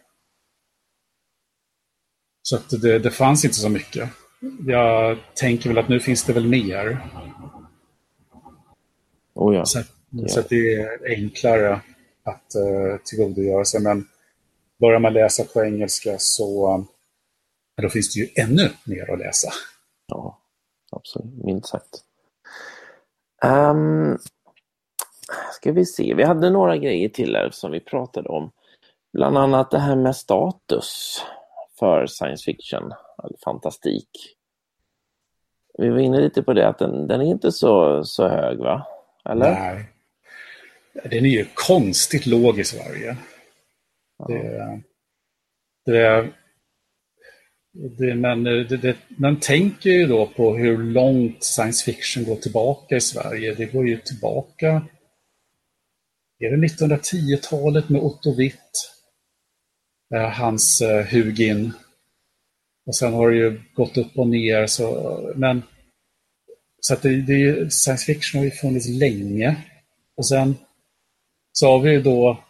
Så 2.43 2.57
att 2.57 2.71
det, 2.83 2.99
det 2.99 3.11
fanns 3.11 3.45
inte 3.45 3.57
så 3.57 3.69
mycket. 3.69 4.11
Jag 4.67 5.19
tänker 5.35 5.69
väl 5.69 5.79
att 5.79 5.89
nu 5.89 6.01
finns 6.01 6.25
det 6.25 6.33
väl 6.33 6.49
mer. 6.49 6.99
Oh 9.35 9.55
ja. 9.55 9.65
Så, 9.65 9.83
ja. 10.11 10.29
så 10.29 10.41
att 10.41 10.49
det 10.49 10.75
är 10.75 11.17
enklare 11.17 11.81
att 12.23 12.53
uh, 12.57 12.97
tillgodogöra 13.05 13.65
sig. 13.65 13.81
Men 13.81 14.09
börjar 14.81 14.99
man 14.99 15.13
läsa 15.13 15.45
på 15.45 15.65
engelska 15.65 16.17
så 16.19 16.87
då 17.83 17.89
finns 17.89 18.15
det 18.15 18.21
ju 18.21 18.29
ännu 18.35 18.71
mer 18.85 19.11
att 19.11 19.19
läsa. 19.19 19.53
Ja, 20.07 20.39
absolut. 20.91 21.45
Minst 21.45 21.69
sagt. 21.69 22.05
Um, 23.45 24.19
ska 25.53 25.73
vi 25.73 25.85
se, 25.87 26.15
vi 26.15 26.23
hade 26.23 26.51
några 26.51 26.77
grejer 26.77 27.09
till 27.09 27.37
här 27.37 27.51
som 27.51 27.73
vi 27.73 27.81
pratade 27.81 28.29
om. 28.29 28.51
Bland 29.13 29.39
annat 29.39 29.71
det 29.71 29.79
här 29.79 29.97
med 29.97 30.17
status 30.17 31.23
för 31.79 32.07
science 32.07 32.45
fiction, 32.45 32.93
eller 33.25 33.37
fantastik. 33.45 34.09
Vi 35.79 35.89
var 35.89 35.99
inne 35.99 36.21
lite 36.21 36.43
på 36.43 36.53
det 36.53 36.69
att 36.69 36.79
den, 36.79 37.07
den 37.07 37.21
är 37.21 37.25
inte 37.25 37.53
så, 37.53 38.05
så 38.05 38.29
hög 38.29 38.59
va? 38.59 38.87
Eller? 39.25 39.51
Nej. 39.51 39.91
Den 40.93 41.25
är 41.25 41.31
ju 41.31 41.47
konstigt 41.55 42.27
låg 42.27 42.59
i 42.59 42.65
Sverige. 42.65 43.17
Ja. 44.19 44.27
Det, 44.27 44.81
det, 45.85 46.33
det, 47.75 48.15
men 48.15 48.47
eh, 48.47 48.67
det, 48.67 48.77
det, 48.77 48.97
man 49.09 49.41
tänker 49.41 49.91
ju 49.91 50.07
då 50.07 50.27
på 50.27 50.57
hur 50.57 50.79
långt 50.79 51.45
science 51.45 51.85
fiction 51.85 52.25
går 52.25 52.37
tillbaka 52.37 52.97
i 52.97 53.01
Sverige. 53.01 53.55
Det 53.55 53.67
går 53.67 53.89
ju 53.89 53.97
tillbaka, 53.97 54.83
är 56.39 56.57
det 56.57 56.67
1910-talet 56.67 57.89
med 57.89 58.01
Otto 58.01 58.35
Witt, 58.35 58.93
eh, 60.15 60.29
hans 60.31 60.81
eh, 60.81 61.07
Hugin. 61.07 61.73
Och 62.87 62.97
sen 62.97 63.13
har 63.13 63.31
det 63.31 63.37
ju 63.37 63.61
gått 63.75 63.97
upp 63.97 64.19
och 64.19 64.29
ner. 64.29 64.67
Så, 64.67 65.33
men, 65.37 65.63
så 66.81 66.95
att 66.95 67.03
det, 67.03 67.23
det, 67.23 67.73
science 67.73 68.05
fiction 68.05 68.39
har 68.39 68.45
ju 68.45 68.51
funnits 68.51 68.89
länge. 68.89 69.57
Och 70.17 70.29
sen 70.29 70.55
så 71.53 71.71
har 71.71 71.81
vi 71.81 71.91
ju 71.91 72.03
då 72.03 72.45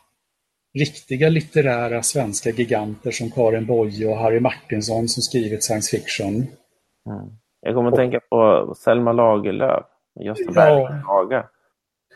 riktiga 0.74 1.28
litterära 1.28 2.02
svenska 2.02 2.50
giganter 2.50 3.10
som 3.10 3.30
Karin 3.30 3.66
Boye 3.66 4.06
och 4.06 4.16
Harry 4.16 4.40
Martinsson 4.40 5.08
som 5.08 5.22
skrivit 5.22 5.64
science 5.64 5.96
fiction. 5.96 6.34
Mm. 6.34 7.30
Jag 7.60 7.74
kommer 7.74 7.88
att 7.88 7.96
tänka 7.96 8.20
på 8.30 8.74
Selma 8.78 9.12
Lagerlöf, 9.12 9.84
Gösta 10.20 10.52
Berling 10.52 11.02
Haga. 11.02 11.48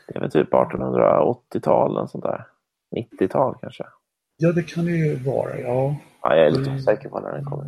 Det 0.07 0.15
är 0.15 0.19
väl 0.19 0.31
typ 0.31 0.49
1880-tal, 0.49 2.09
sånt 2.09 2.23
där. 2.23 2.45
90-tal 2.95 3.55
kanske. 3.61 3.83
Ja, 4.37 4.51
det 4.51 4.63
kan 4.63 4.85
det 4.85 4.91
ju 4.91 5.15
vara, 5.15 5.59
ja. 5.59 5.95
ja 6.21 6.35
jag 6.35 6.47
är 6.47 6.51
lite 6.51 6.71
osäker 6.71 7.09
på 7.09 7.19
när 7.19 7.31
den 7.31 7.45
kommer. 7.45 7.65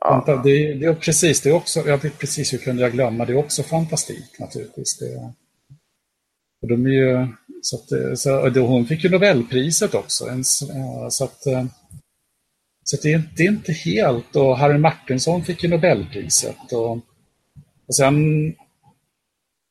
Ja. 0.00 0.10
Vänta, 0.10 0.42
det, 0.42 0.74
det, 0.74 0.86
är 0.86 0.94
precis, 0.94 1.42
det 1.42 1.50
är 1.50 1.56
också, 1.56 1.80
ja, 1.80 1.98
precis 2.20 2.52
hur 2.52 2.58
kunde 2.58 2.82
jag 2.82 2.92
glömma, 2.92 3.24
det 3.24 3.32
är 3.32 3.38
också 3.38 3.62
fantastik 3.62 4.38
naturligtvis. 4.40 4.98
Det, 4.98 5.32
och 6.62 6.68
de 6.68 6.86
är 6.86 6.90
ju, 6.90 7.28
så 7.62 7.76
att, 7.76 7.92
eh, 7.92 8.14
så, 8.14 8.48
då, 8.48 8.66
hon 8.66 8.86
fick 8.86 9.04
ju 9.04 9.10
Nobelpriset 9.10 9.94
också. 9.94 10.28
En, 10.28 10.38
eh, 10.70 11.08
så 11.08 11.24
att, 11.24 11.46
eh, 11.46 11.64
så 12.84 12.96
att 12.96 13.02
det, 13.02 13.12
är, 13.12 13.22
det 13.36 13.42
är 13.42 13.48
inte 13.48 13.72
helt, 13.72 14.36
och 14.36 14.58
Harry 14.58 14.78
Martinson 14.78 15.44
fick 15.44 15.62
ju 15.62 15.68
Nobelpriset. 15.68 16.72
Och, 16.72 16.90
och 17.86 17.96
sen, 17.96 18.14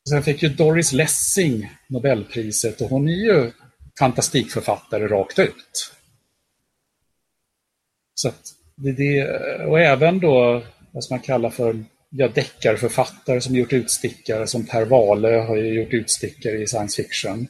sen 0.08 0.22
fick 0.22 0.42
ju 0.42 0.48
Doris 0.48 0.92
Lessing 0.92 1.70
Nobelpriset 1.88 2.80
och 2.80 2.88
hon 2.88 3.08
är 3.08 3.12
ju 3.12 3.52
fantastikförfattare 3.98 5.06
rakt 5.06 5.38
ut. 5.38 5.92
Så 8.14 8.28
att 8.28 8.54
det, 8.76 8.92
det, 8.92 9.24
och 9.64 9.80
även 9.80 10.20
då, 10.20 10.62
vad 10.90 11.04
ska 11.04 11.14
man 11.14 11.22
kalla 11.22 11.50
för 11.50 11.84
ja, 12.10 12.28
deckarförfattare 12.28 13.40
som 13.40 13.56
gjort 13.56 13.72
utstickare, 13.72 14.46
som 14.46 14.66
Per 14.66 14.84
Wahlöö 14.84 15.40
har 15.40 15.56
gjort 15.56 15.92
utstickare 15.92 16.58
i 16.58 16.66
science 16.66 17.02
fiction. 17.02 17.48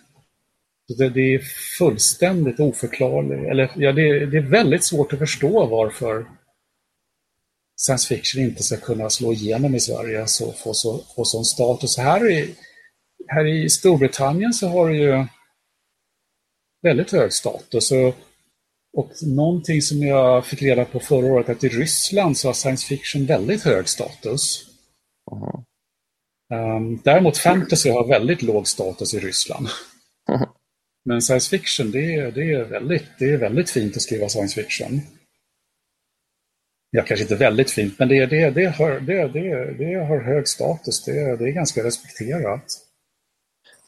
Det, 0.99 1.09
det, 1.09 1.35
är 1.35 1.43
fullständigt 1.79 2.61
oförklarligt, 2.61 3.51
eller 3.51 3.73
ja, 3.77 3.93
det, 3.93 4.27
det, 4.27 4.37
är 4.37 4.51
väldigt 4.51 4.85
svårt 4.85 5.13
att 5.13 5.19
förstå 5.19 5.67
varför 5.67 6.27
science 7.77 8.15
fiction 8.15 8.43
inte 8.43 8.63
ska 8.63 8.77
kunna 8.77 9.11
slå 9.11 9.33
igenom 9.33 9.75
i 9.75 9.81
Sverige 9.81 10.23
och 10.23 10.59
få, 10.59 10.75
så, 10.75 11.05
få 11.17 11.25
sån 11.25 11.45
status. 11.45 11.99
Här 11.99 12.31
i, 12.31 12.55
här 13.27 13.47
i 13.47 13.69
Storbritannien 13.69 14.53
så 14.53 14.69
har 14.69 14.89
det 14.89 14.97
ju 14.97 15.27
väldigt 16.83 17.13
hög 17.13 17.33
status. 17.33 17.93
Och, 17.93 18.15
och 18.97 19.11
någonting 19.23 19.83
som 19.83 20.03
jag 20.03 20.47
fick 20.47 20.63
reda 20.63 20.85
på 20.85 21.01
förra 21.01 21.27
året, 21.27 21.49
att 21.49 21.65
i 21.65 21.69
Ryssland 21.69 22.37
så 22.37 22.49
har 22.49 22.53
science 22.53 22.87
fiction 22.87 23.27
väldigt 23.27 23.63
hög 23.63 23.89
status. 23.89 24.67
Um, 26.53 27.01
däremot 27.05 27.39
fantasy 27.39 27.91
har 27.91 28.09
väldigt 28.09 28.43
låg 28.43 28.69
status 28.69 29.15
i 29.15 29.19
Ryssland. 29.19 29.69
Mm. 30.29 30.41
Men 31.05 31.23
science 31.23 31.51
fiction, 31.51 31.91
det 31.91 32.15
är, 32.15 32.33
det, 32.33 32.53
är 32.53 32.65
väldigt, 32.65 33.05
det 33.19 33.33
är 33.33 33.37
väldigt 33.37 33.71
fint 33.71 33.97
att 33.97 34.03
skriva 34.03 34.29
science 34.29 34.63
fiction. 34.63 35.01
Ja, 36.91 37.03
kanske 37.03 37.23
inte 37.23 37.37
väldigt 37.37 37.71
fint, 37.71 37.99
men 37.99 38.09
det, 38.09 38.27
det, 38.27 38.51
det, 38.51 38.67
har, 38.67 39.01
det, 39.01 39.29
det, 39.29 39.75
det 39.79 39.95
har 39.95 40.21
hög 40.21 40.49
status. 40.49 41.05
Det, 41.05 41.37
det 41.37 41.45
är 41.45 41.53
ganska 41.53 41.85
respekterat. 41.85 42.65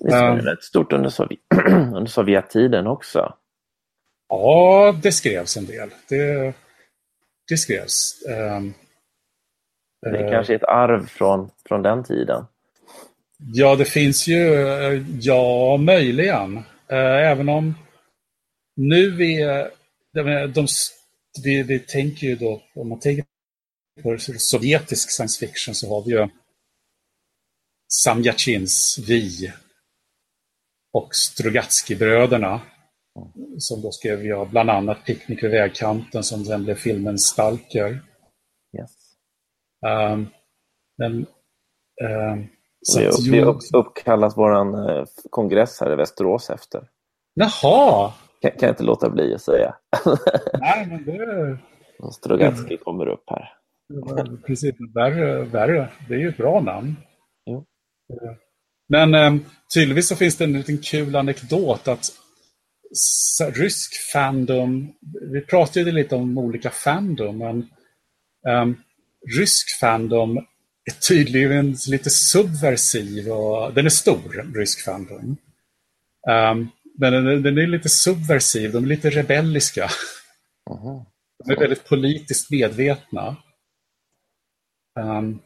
Visst 0.00 0.16
var 0.16 0.31
det 0.31 0.40
um, 0.40 0.46
rätt 0.46 0.62
stort 0.62 0.92
under, 0.92 1.11
Sovjet, 1.11 1.40
under 1.68 2.07
Sovjettiden 2.07 2.87
också? 2.87 3.35
Ja, 4.29 4.94
det 5.03 5.12
skrevs 5.12 5.57
en 5.57 5.66
del. 5.66 5.90
Det, 6.09 6.55
det 7.48 7.57
skrevs. 7.57 8.24
Um, 8.29 8.74
det 10.03 10.18
är 10.18 10.24
uh, 10.24 10.31
kanske 10.31 10.55
ett 10.55 10.64
arv 10.64 11.07
från, 11.07 11.50
från 11.68 11.83
den 11.83 12.05
tiden? 12.05 12.44
Ja, 13.38 13.77
det 13.77 13.85
finns 13.85 14.27
ju, 14.29 14.44
ja, 15.20 15.77
möjligen. 15.77 16.62
Uh, 16.94 17.30
även 17.30 17.48
om 17.48 17.74
nu 18.76 19.24
är, 19.24 19.70
de, 20.12 20.52
de, 20.52 20.66
vi, 21.44 21.62
vi 21.62 21.78
tänker 21.78 22.26
ju 22.26 22.37
då, 22.37 22.62
om 22.74 22.88
man 22.88 23.00
tänker 23.00 23.24
på 24.02 24.18
sovjetisk 24.18 25.11
science 25.11 25.46
fiction 25.46 25.74
så 25.74 25.88
har 25.88 26.04
vi 26.04 26.11
ju 26.11 26.28
Samjachins 27.92 28.98
Vi 29.09 29.52
och 30.92 31.14
Strugatsky-bröderna 31.14 32.61
som 33.59 33.83
då 33.83 33.92
skrev 33.92 34.26
jag 34.26 34.50
bland 34.50 34.70
annat 34.70 35.04
Picknick 35.04 35.42
vid 35.42 35.50
vägkanten 35.50 36.24
som 36.24 36.44
sen 36.44 36.64
blev 36.64 36.74
filmen 36.74 37.18
Stalker. 37.18 38.00
Yes. 38.78 38.90
Um, 39.87 40.28
men, 40.98 41.26
um, 42.02 42.48
vi, 42.99 43.07
att, 43.07 43.27
vi 43.27 43.42
upp, 43.42 43.59
uppkallas 43.75 44.37
vår 44.37 44.79
uh, 44.90 45.05
kongress 45.31 45.81
här 45.81 45.92
i 45.92 45.97
Västerås 45.97 46.51
efter. 46.51 46.88
Jaha! 47.35 48.12
Kan, 48.42 48.51
kan 48.51 48.61
jag 48.61 48.70
inte 48.70 48.83
låta 48.83 49.11
bli 49.11 49.35
att 49.35 49.42
säga. 49.42 49.75
Nej, 50.61 50.87
men 50.87 51.05
det... 51.05 51.59
Strugatsky 52.12 52.77
kommer 52.77 53.07
upp 53.07 53.25
här. 53.27 53.53
Precis, 54.47 54.75
värre, 54.94 55.44
värre. 55.44 55.88
Det 56.09 56.14
är 56.14 56.18
ju 56.18 56.29
ett 56.29 56.37
bra 56.37 56.61
namn. 56.61 56.97
Jo. 57.47 57.64
Men 58.88 59.14
um, 59.14 59.44
tydligtvis 59.75 60.09
så 60.09 60.16
finns 60.16 60.37
det 60.37 60.44
en 60.44 60.53
liten 60.53 60.79
kul 60.79 61.16
anekdot 61.16 61.88
att 61.88 62.05
rysk 63.53 64.12
fandom, 64.12 64.92
vi 65.33 65.40
pratade 65.40 65.92
lite 65.92 66.14
om 66.14 66.38
olika 66.38 66.70
fandom, 66.70 67.38
men 67.38 67.68
um, 68.62 68.77
rysk 69.38 69.81
fandom 69.81 70.47
är 70.85 71.09
tydligen 71.09 71.77
lite 71.88 72.11
subversiv 72.11 73.33
och 73.33 73.75
den 73.75 73.87
är 73.87 73.90
stor, 73.90 74.55
rysk 74.55 74.85
fandom. 74.85 75.37
Um, 76.29 76.68
men 76.99 77.12
den, 77.12 77.42
den, 77.42 77.59
är 77.59 77.66
lite 77.66 77.88
subversiv, 77.88 78.73
de 78.73 78.85
är 78.85 78.88
lite 78.88 79.11
rebelliska. 79.11 79.88
Mm. 80.70 81.05
De 81.44 81.53
är 81.53 81.61
väldigt 81.61 81.88
politiskt 81.88 82.51
medvetna. 82.51 83.37
Um, 85.01 85.42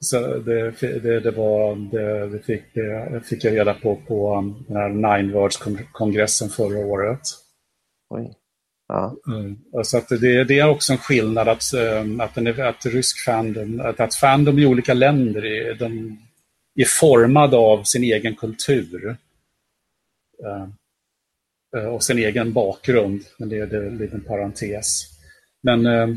så 0.00 0.38
det, 0.38 0.70
det, 0.80 1.20
det, 1.20 1.30
var, 1.30 1.76
det, 1.76 2.28
det 2.28 2.42
fick, 2.42 2.64
fick 3.28 3.44
jag 3.44 3.54
reda 3.54 3.74
på 3.74 3.96
på 3.96 4.38
um, 4.38 4.64
den 4.68 4.76
här 4.76 4.88
Nine 4.88 5.32
Words-kongressen 5.32 6.48
förra 6.48 6.78
året. 6.78 7.20
Oj. 8.10 8.34
Ja. 8.88 9.16
Mm. 9.26 9.58
Så 9.84 9.98
att 9.98 10.08
det, 10.08 10.44
det, 10.44 10.58
är 10.58 10.68
också 10.68 10.92
en 10.92 10.98
skillnad 10.98 11.48
att, 11.48 11.72
ehm, 11.72 12.20
att, 12.20 12.34
den 12.34 12.46
är, 12.46 12.60
att 12.60 12.86
rysk 12.86 13.24
fandom, 13.24 13.80
att, 13.80 14.00
att 14.00 14.14
fandom 14.14 14.58
i 14.58 14.66
olika 14.66 14.94
länder 14.94 15.44
är, 15.44 15.74
de 15.74 16.18
är 16.74 16.84
formad 16.84 17.54
av 17.54 17.82
sin 17.82 18.04
egen 18.04 18.34
kultur. 18.34 19.16
Uh, 21.76 21.86
och 21.94 22.04
sin 22.04 22.18
egen 22.18 22.52
bakgrund, 22.52 23.22
men 23.38 23.48
det, 23.48 23.66
det 23.66 23.76
är 23.76 23.82
en 23.82 23.98
liten 23.98 24.20
parentes. 24.20 25.02
Men 25.62 25.86
uh, 25.86 26.16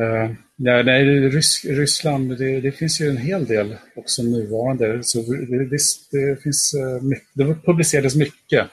Uh, 0.00 0.30
nej, 0.56 0.84
nej 0.84 1.04
Rys 1.04 1.64
Ryssland, 1.64 2.38
det, 2.38 2.60
det, 2.60 2.72
finns 2.72 3.00
ju 3.00 3.10
en 3.10 3.16
hel 3.16 3.46
del 3.46 3.76
också 3.96 4.22
nuvarande. 4.22 5.02
Så 5.02 5.18
det, 5.22 5.68
det, 5.68 5.78
det 6.12 6.42
finns, 6.42 6.74
eh, 6.74 7.02
mycket, 7.02 7.28
det 7.34 7.54
publicerades 7.54 8.16
mycket 8.16 8.68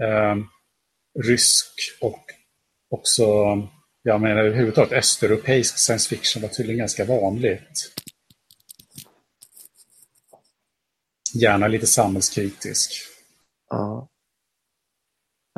ehm, 0.00 0.44
rysk 1.22 1.98
och 2.00 2.24
också, 2.90 3.24
jag 4.02 4.20
menar 4.20 4.44
överhuvudtaget 4.44 4.92
östeuropeisk 4.92 5.78
science 5.78 6.08
fiction 6.08 6.42
var 6.42 6.48
tydligen 6.48 6.78
ganska 6.78 7.04
vanligt. 7.04 7.92
Gärna 11.34 11.68
lite 11.68 11.86
samhällskritisk. 11.86 12.92
Ja. 13.70 14.08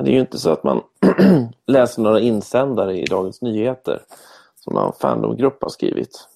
Det 0.02 0.10
är 0.10 0.14
ju 0.14 0.20
inte 0.20 0.38
så 0.38 0.50
att 0.50 0.64
man 0.64 0.82
läst 1.66 1.98
några 1.98 2.20
insändare 2.20 2.98
i 2.98 3.04
Dagens 3.04 3.42
Nyheter 3.42 4.02
som 4.56 4.74
någon 4.74 4.92
fandomgrupp 4.92 5.62
har 5.62 5.68
skrivit. 5.68 6.28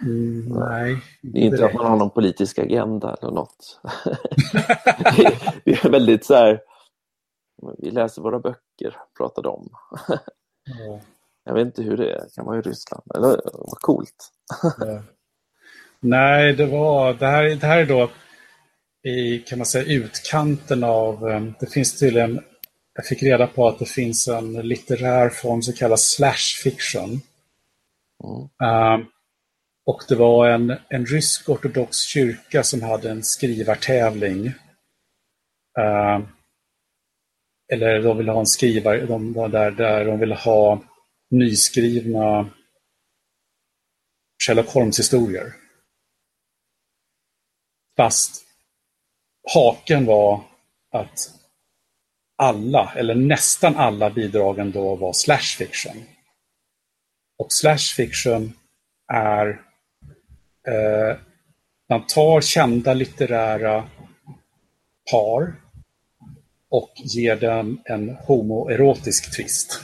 Mm, 0.00 0.48
nej. 0.48 0.96
Det 1.22 1.38
är 1.38 1.42
inte 1.42 1.66
att 1.66 1.74
man 1.74 1.86
har 1.86 1.96
någon 1.96 2.10
politisk 2.10 2.58
agenda 2.58 3.16
eller 3.22 3.32
något. 3.32 3.80
det 5.64 5.84
är 5.84 5.90
väldigt 5.90 6.24
så 6.24 6.34
här, 6.34 6.60
vi 7.78 7.90
läser 7.90 8.22
våra 8.22 8.38
böcker, 8.38 8.96
pratar 9.16 9.42
de. 9.42 9.68
Ja. 10.78 11.00
Jag 11.44 11.54
vet 11.54 11.66
inte 11.66 11.82
hur 11.82 11.96
det 11.96 12.28
kan 12.34 12.44
vara 12.44 12.58
i 12.58 12.60
Ryssland. 12.60 13.02
Eller 13.14 13.40
vad 13.54 13.78
coolt. 13.80 14.30
ja. 14.78 15.02
Nej, 16.00 16.52
det 16.52 16.66
var 16.66 17.14
det 17.14 17.26
här, 17.26 17.44
det 17.44 17.66
här 17.66 17.78
är 17.78 17.86
då 17.86 18.10
i 19.02 19.38
kan 19.38 19.58
man 19.58 19.66
säga 19.66 19.84
utkanten 19.84 20.84
av, 20.84 21.28
eh, 21.28 21.42
det 21.60 21.66
finns 21.66 21.98
tydligen, 21.98 22.40
jag 22.94 23.06
fick 23.06 23.22
reda 23.22 23.46
på 23.46 23.68
att 23.68 23.78
det 23.78 23.86
finns 23.86 24.28
en 24.28 24.52
litterär 24.52 25.28
form 25.28 25.62
som 25.62 25.74
kallas 25.74 26.02
slash 26.02 26.62
fiction. 26.62 27.20
Mm. 28.24 28.40
Uh, 28.62 29.06
och 29.86 30.02
det 30.08 30.14
var 30.14 30.48
en, 30.48 30.76
en 30.88 31.06
rysk 31.06 31.48
ortodox 31.48 31.96
kyrka 31.96 32.62
som 32.62 32.82
hade 32.82 33.10
en 33.10 33.22
skrivartävling. 33.22 34.46
Uh, 35.78 36.26
eller 37.72 38.02
de 38.02 38.18
ville 38.18 38.32
ha 38.32 38.40
en 38.40 38.46
skrivare, 38.46 39.06
de 39.06 39.32
var 39.32 39.48
där, 39.48 39.70
där 39.70 40.04
de 40.04 40.20
ville 40.20 40.34
ha 40.34 40.82
nyskrivna 41.30 42.50
Sherlock 44.46 44.68
Holmes-historier. 44.68 45.52
Fast 47.96 48.44
haken 49.54 50.06
var 50.06 50.44
att 50.90 51.34
alla, 52.36 52.92
eller 52.96 53.14
nästan 53.14 53.76
alla 53.76 54.10
bidragen 54.10 54.70
då 54.70 54.94
var 54.94 55.12
slash 55.12 55.56
fiction. 55.58 56.04
Och 57.38 57.52
slash 57.52 57.94
fiction 57.96 58.52
är 59.12 59.48
eh, 60.68 61.18
man 61.88 62.06
tar 62.06 62.40
kända 62.40 62.94
litterära 62.94 63.88
par 65.10 65.54
och 66.70 66.92
ger 66.96 67.36
dem 67.36 67.82
en 67.84 68.10
homoerotisk 68.10 69.36
twist. 69.36 69.80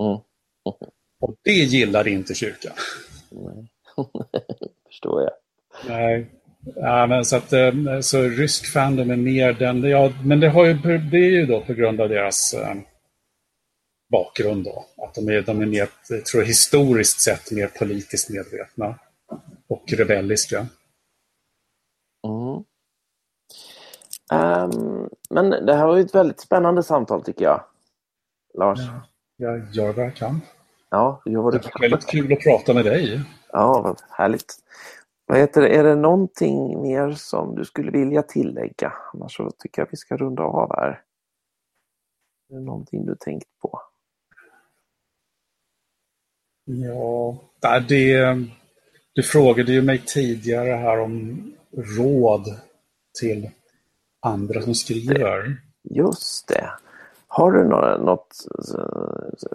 Mm. 0.00 0.18
Och 1.20 1.34
det 1.42 1.50
gillar 1.50 2.08
inte 2.08 2.34
kyrkan. 2.34 2.72
Nej. 3.30 3.68
Förstår 4.86 5.22
jag. 5.22 5.32
Nej. 5.88 6.26
Ja, 6.74 7.06
men 7.06 7.24
så, 7.24 7.36
att, 7.36 7.52
eh, 7.52 7.72
så 8.00 8.22
rysk 8.22 8.72
fandom 8.72 9.10
är 9.10 9.16
mer 9.16 9.52
den, 9.52 9.82
ja, 9.82 10.12
men 10.24 10.40
det, 10.40 10.48
har 10.48 10.64
ju, 10.64 10.74
det 10.98 11.18
är 11.18 11.30
ju 11.30 11.46
då 11.46 11.60
på 11.60 11.74
grund 11.74 12.00
av 12.00 12.08
deras 12.08 12.54
eh, 12.54 12.74
bakgrund 14.10 14.64
då. 14.64 14.86
Att 14.96 15.14
de 15.14 15.28
är, 15.28 15.42
de 15.42 15.60
är 15.60 15.66
mer, 15.66 15.88
jag 16.08 16.24
tror 16.24 16.42
historiskt 16.42 17.20
sett, 17.20 17.50
mer 17.50 17.66
politiskt 17.66 18.30
medvetna 18.30 18.98
och 19.68 19.92
rebelliska. 19.92 20.66
Um, 24.32 25.10
men 25.30 25.50
det 25.50 25.74
här 25.74 25.86
var 25.86 25.96
ju 25.96 26.02
ett 26.02 26.14
väldigt 26.14 26.40
spännande 26.40 26.82
samtal 26.82 27.22
tycker 27.22 27.44
jag. 27.44 27.64
Lars. 28.54 28.78
Ja, 28.80 29.02
jag 29.36 29.74
gör 29.74 29.92
vad 29.92 30.04
jag 30.04 30.16
kan. 30.16 30.40
Ja, 30.90 31.22
gör 31.24 31.42
vad 31.42 31.54
du 31.54 31.58
kan. 31.58 31.80
Väldigt 31.80 32.06
kul 32.06 32.32
att 32.32 32.40
prata 32.40 32.74
med 32.74 32.84
dig. 32.84 33.20
Ja, 33.52 33.82
vad 33.82 34.00
härligt. 34.10 34.54
Vad 35.26 35.38
heter 35.38 35.60
det? 35.60 35.68
Är 35.68 35.84
det 35.84 35.94
någonting 35.94 36.82
mer 36.82 37.12
som 37.12 37.54
du 37.54 37.64
skulle 37.64 37.90
vilja 37.90 38.22
tillägga? 38.22 38.92
Annars 39.14 39.36
så 39.36 39.50
tycker 39.58 39.82
jag 39.82 39.88
vi 39.90 39.96
ska 39.96 40.16
runda 40.16 40.42
av 40.42 40.76
här. 40.76 41.02
Är 42.50 42.54
det 42.54 42.60
någonting 42.60 43.06
du 43.06 43.14
tänkt 43.14 43.58
på? 43.62 43.80
Ja, 46.64 47.38
det, 47.88 48.36
du 49.12 49.22
frågade 49.22 49.72
ju 49.72 49.82
mig 49.82 50.02
tidigare 50.06 50.70
här 50.70 51.00
om 51.00 51.42
råd 51.98 52.60
till 53.20 53.50
andra 54.28 54.62
som 54.62 54.74
skriver. 54.74 55.56
Just 55.90 56.48
det. 56.48 56.70
Har 57.28 57.52
du 57.52 57.64
något, 58.04 58.36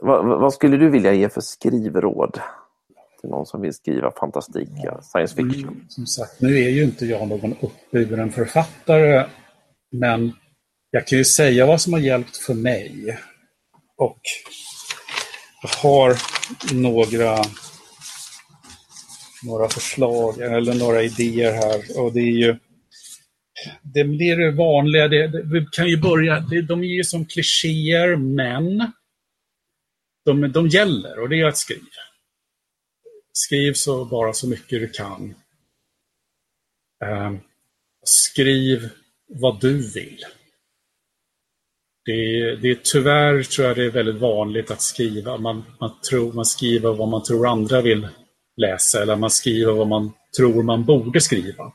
vad, 0.01 0.25
vad 0.25 0.53
skulle 0.53 0.77
du 0.77 0.89
vilja 0.89 1.13
ge 1.13 1.29
för 1.29 1.41
skrivråd? 1.41 2.39
till 3.23 3.29
någon 3.29 3.45
som 3.45 3.61
vill 3.61 3.73
skriva 3.73 4.11
fantastik, 4.11 4.69
ja. 4.83 5.01
science 5.01 5.35
fiction. 5.35 5.69
Mm, 5.69 5.85
som 5.89 6.05
sagt, 6.05 6.41
nu 6.41 6.57
är 6.57 6.69
ju 6.69 6.83
inte 6.83 7.05
jag 7.05 7.27
någon 7.27 7.55
uppburen 7.61 8.31
författare, 8.31 9.25
men 9.91 10.33
jag 10.91 11.07
kan 11.07 11.17
ju 11.17 11.25
säga 11.25 11.65
vad 11.65 11.81
som 11.81 11.93
har 11.93 11.99
hjälpt 11.99 12.37
för 12.37 12.53
mig. 12.53 13.19
Och 13.97 14.19
jag 15.61 15.69
har 15.69 16.17
några, 16.73 17.43
några 19.43 19.69
förslag 19.69 20.39
eller 20.39 20.73
några 20.73 21.01
idéer 21.01 21.53
här. 21.53 22.01
Och 22.01 22.13
det 22.13 22.19
är 22.19 22.37
ju 22.47 22.55
det 23.81 23.99
är 23.99 24.37
det 24.37 24.51
vanliga. 24.51 25.07
Det, 25.07 25.27
det, 25.27 25.41
vi 25.43 25.65
kan 25.71 25.87
ju 25.87 25.97
börja, 25.97 26.39
det, 26.39 26.61
de 26.61 26.79
är 26.79 26.87
ju 26.87 27.03
som 27.03 27.25
klichéer, 27.25 28.15
men 28.15 28.91
de, 30.25 30.51
de 30.51 30.67
gäller 30.67 31.19
och 31.19 31.29
det 31.29 31.41
är 31.41 31.45
att 31.45 31.57
skriva. 31.57 31.81
Skriv 33.33 33.73
så 33.73 34.05
bara 34.05 34.33
så 34.33 34.49
mycket 34.49 34.79
du 34.79 34.89
kan. 34.89 35.35
Eh, 37.03 37.33
skriv 38.03 38.89
vad 39.27 39.61
du 39.61 39.77
vill. 39.93 40.25
Det 42.05 42.11
är, 42.11 42.55
det 42.55 42.69
är 42.69 42.79
tyvärr 42.83 43.43
tror 43.43 43.67
jag 43.67 43.77
det 43.77 43.83
är 43.83 43.91
väldigt 43.91 44.21
vanligt 44.21 44.71
att 44.71 44.81
skriva. 44.81 45.37
Man, 45.37 45.63
man, 45.79 45.91
tror, 46.09 46.33
man 46.33 46.45
skriver 46.45 46.93
vad 46.93 47.09
man 47.09 47.23
tror 47.23 47.47
andra 47.47 47.81
vill 47.81 48.07
läsa 48.57 49.01
eller 49.01 49.15
man 49.15 49.29
skriver 49.29 49.71
vad 49.71 49.87
man 49.87 50.11
tror 50.37 50.63
man 50.63 50.85
borde 50.85 51.21
skriva. 51.21 51.73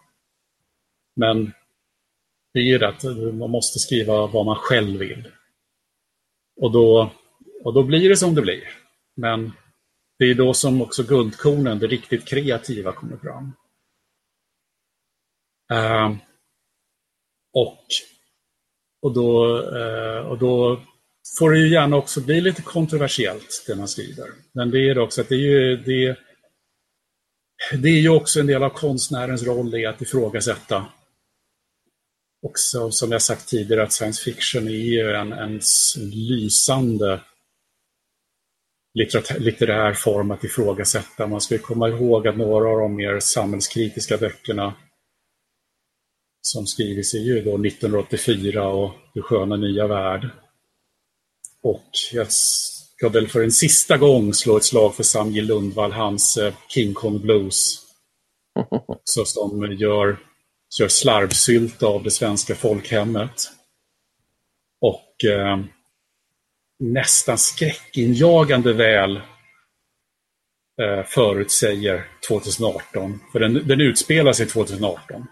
Men 1.16 1.53
det 2.52 2.61
är 2.61 2.64
ju 2.64 2.78
det 2.78 2.88
att 2.88 3.04
man 3.34 3.50
måste 3.50 3.78
skriva 3.78 4.26
vad 4.26 4.46
man 4.46 4.56
själv 4.56 4.98
vill. 4.98 5.28
Och 6.61 6.72
då, 6.72 7.12
och 7.64 7.74
då 7.74 7.82
blir 7.82 8.08
det 8.08 8.16
som 8.16 8.34
det 8.34 8.42
blir. 8.42 8.68
Men 9.16 9.52
det 10.18 10.24
är 10.24 10.34
då 10.34 10.54
som 10.54 10.82
också 10.82 11.02
guldkornen, 11.02 11.78
det 11.78 11.87
riktigt 11.87 12.28
kreativa, 12.28 12.92
kommer 12.92 13.16
fram. 13.16 13.52
Uh, 15.72 16.16
och, 17.52 17.84
och, 19.02 19.14
då, 19.14 19.58
uh, 19.58 20.18
och 20.18 20.38
då 20.38 20.80
får 21.38 21.50
det 21.50 21.58
ju 21.58 21.72
gärna 21.72 21.96
också 21.96 22.20
bli 22.20 22.40
lite 22.40 22.62
kontroversiellt, 22.62 23.64
det 23.66 23.76
man 23.76 23.88
skriver. 23.88 24.26
Men 24.52 24.70
det 24.70 24.90
är 24.90 24.98
också 24.98 25.20
att 25.20 25.28
det 25.28 25.34
är 25.34 25.38
ju, 25.38 25.76
det, 25.76 26.16
det 27.78 27.88
är 27.88 28.00
ju 28.00 28.08
också 28.08 28.40
en 28.40 28.46
del 28.46 28.62
av 28.62 28.70
konstnärens 28.70 29.42
roll 29.42 29.74
i 29.74 29.87
att 29.87 30.02
ifrågasätta. 30.02 30.87
Också 32.42 32.90
som 32.90 33.12
jag 33.12 33.22
sagt 33.22 33.48
tidigare 33.48 33.83
att 33.83 33.92
science 33.92 34.22
fiction 34.24 34.68
är 34.68 34.72
ju 34.72 35.12
en, 35.12 35.33
en 35.33 35.61
lysande 35.96 37.20
litterär 39.38 39.94
form 39.94 40.31
att 40.31 40.44
ifrågasätta. 40.44 41.27
Man 41.27 41.40
ska 41.40 41.59
komma 41.59 41.88
ihåg 41.88 42.29
att 42.29 42.37
några 42.37 42.68
av 42.68 42.79
de 42.79 42.96
mer 42.96 43.20
samhällskritiska 43.20 44.16
böckerna 44.16 44.74
som 46.40 46.66
skrivits 46.66 47.14
är 47.14 47.18
ju 47.18 47.42
då 47.42 47.66
1984 47.66 48.68
och 48.68 48.90
Du 49.14 49.22
sköna 49.22 49.57
nya 49.57 49.87
värld. 49.87 50.31
Och 51.62 51.90
jag 52.12 52.27
ska 52.31 53.09
väl 53.09 53.29
för 53.29 53.42
en 53.42 53.53
sista 53.53 53.96
gång 53.96 54.35
slå 54.35 54.57
ett 54.57 54.64
slag 54.64 54.94
för 54.94 55.03
Sam 55.03 55.31
J. 55.31 55.43
Lundvall, 55.43 55.93
hans 55.93 56.36
eh, 56.36 56.55
King 56.68 56.95
Kong 56.95 57.20
Blues. 57.20 57.86
Så 59.05 59.24
som 59.24 59.76
gör, 59.78 60.28
gör 60.81 60.89
slarvsylt 60.89 61.83
av 61.83 62.03
det 62.03 62.11
svenska 62.11 62.55
folkhemmet. 62.55 63.51
Och 64.81 65.25
eh, 65.25 65.59
nästan 66.79 67.39
skräckinjagande 67.39 68.73
väl 68.73 69.16
eh, 70.83 71.05
förutsäger 71.07 72.09
2018. 72.29 73.21
För 73.33 73.41
den, 73.41 73.69
den 73.69 73.81
utspelar 73.81 74.33
sig 74.33 74.47
2018. 74.47 75.27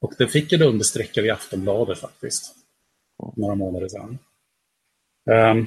Och 0.00 0.14
den 0.18 0.28
fick 0.28 0.52
en 0.52 0.62
understreckare 0.62 1.26
i 1.26 1.30
Aftonbladet 1.30 1.98
faktiskt. 1.98 2.54
Några 3.36 3.54
månader 3.54 3.88
sedan. 3.88 4.18
Um, 5.30 5.66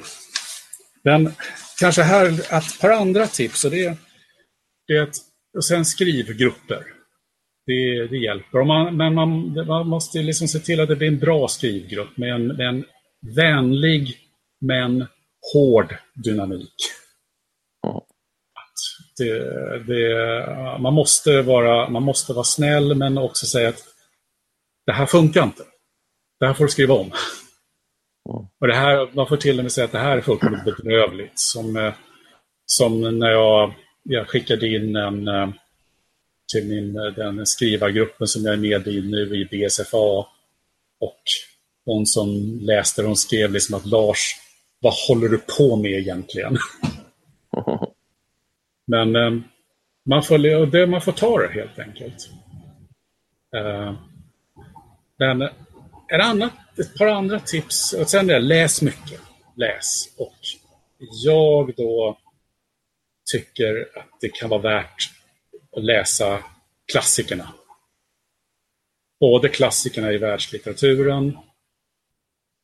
men 1.04 1.34
kanske 1.80 2.02
här 2.02 2.54
ett 2.54 2.80
par 2.80 2.90
andra 2.90 3.28
tips. 3.28 3.66
Och 3.66 3.72
det, 3.72 3.98
det 4.88 4.94
är 4.94 5.02
att, 5.02 5.16
och 5.58 5.66
sen 5.66 5.86
skrivgrupper. 5.86 6.99
Det, 7.70 8.07
det 8.07 8.17
hjälper. 8.17 8.63
Man, 8.63 8.97
men 8.97 9.13
man, 9.13 9.53
man, 9.67 9.88
måste 9.88 10.22
liksom 10.22 10.47
se 10.47 10.59
till 10.59 10.80
att 10.80 10.89
det 10.89 10.95
blir 10.95 11.07
en 11.07 11.20
bra 11.20 11.47
skrivgrupp 11.47 12.17
med 12.17 12.34
en, 12.34 12.47
med 12.47 12.67
en 12.67 12.86
vänlig 13.36 14.17
men 14.61 15.05
hård 15.53 15.95
dynamik. 16.13 16.74
Mm. 17.88 18.01
Det, 19.17 19.84
det, 19.88 20.80
man, 20.80 20.93
måste 20.93 21.41
vara, 21.41 21.89
man 21.89 22.03
måste 22.03 22.34
vara 22.34 22.43
snäll 22.43 22.95
men 22.95 23.17
också 23.17 23.45
säga 23.45 23.70
att 23.70 23.84
det 24.86 24.91
här 24.91 25.05
funkar 25.05 25.43
inte. 25.43 25.63
Det 26.39 26.45
här 26.45 26.53
får 26.53 26.63
du 26.63 26.72
skriva 26.72 26.93
om. 26.93 27.11
Och 28.59 28.67
det 28.67 28.76
här, 28.76 29.09
man 29.13 29.28
får 29.28 29.38
till 29.38 29.59
och 29.59 29.63
med 29.63 29.72
säga 29.72 29.86
att 29.86 29.91
det 29.91 29.99
här 29.99 30.17
är 30.17 30.22
fullkomligt 30.22 30.65
bedrövligt. 30.65 31.39
Som, 31.39 31.76
eh, 31.76 31.93
som 32.65 33.20
när 33.20 33.30
jag, 33.30 33.74
jag 34.03 34.28
skickade 34.28 34.67
in 34.67 34.95
en 34.95 35.28
eh, 35.28 35.49
till 36.54 36.68
min, 36.68 36.95
eh, 36.95 37.04
den 37.04 37.45
skrivargruppen 37.45 38.28
som 38.28 38.45
jag 38.45 38.54
är 38.54 38.58
med 38.58 38.88
i 38.88 39.02
nu 39.02 39.36
i 39.41 39.45
BSFA. 39.45 40.26
Och 41.00 41.22
hon 41.86 42.06
som 42.06 42.60
läste, 42.62 43.04
hon 43.04 43.16
skrev 43.16 43.52
liksom 43.52 43.76
att 43.76 43.86
Lars, 43.86 44.36
vad 44.80 44.93
håller 45.08 45.30
du 45.30 45.38
på 45.58 45.76
med 45.76 45.91
egentligen? 45.91 46.58
Men 48.88 49.43
man 50.06 50.24
får, 50.24 50.66
det, 50.66 50.88
man 50.88 51.02
får 51.02 51.12
ta 51.12 51.38
det 51.41 51.54
helt 51.54 51.80
enkelt. 51.80 52.30
Men 55.18 55.41
ett, 55.41 56.22
annat, 56.22 56.54
ett 56.80 56.97
par 56.97 57.08
andra 57.08 57.39
tips, 57.39 57.93
och 57.93 58.10
sen 58.10 58.28
det, 58.28 58.39
läs 58.39 58.82
mycket. 58.82 59.22
Läs. 59.56 60.16
Och 60.18 60.38
jag 61.24 61.74
då 61.78 62.18
tycker 63.32 63.88
att 63.95 64.18
det 64.22 64.30
kan 64.30 64.50
vara 64.50 64.62
värt 64.62 65.18
läsa 65.78 66.43
klassikerna. 66.91 67.53
Både 69.20 69.49
klassikerna 69.49 70.11
i 70.11 70.17
världslitteraturen 70.17 71.38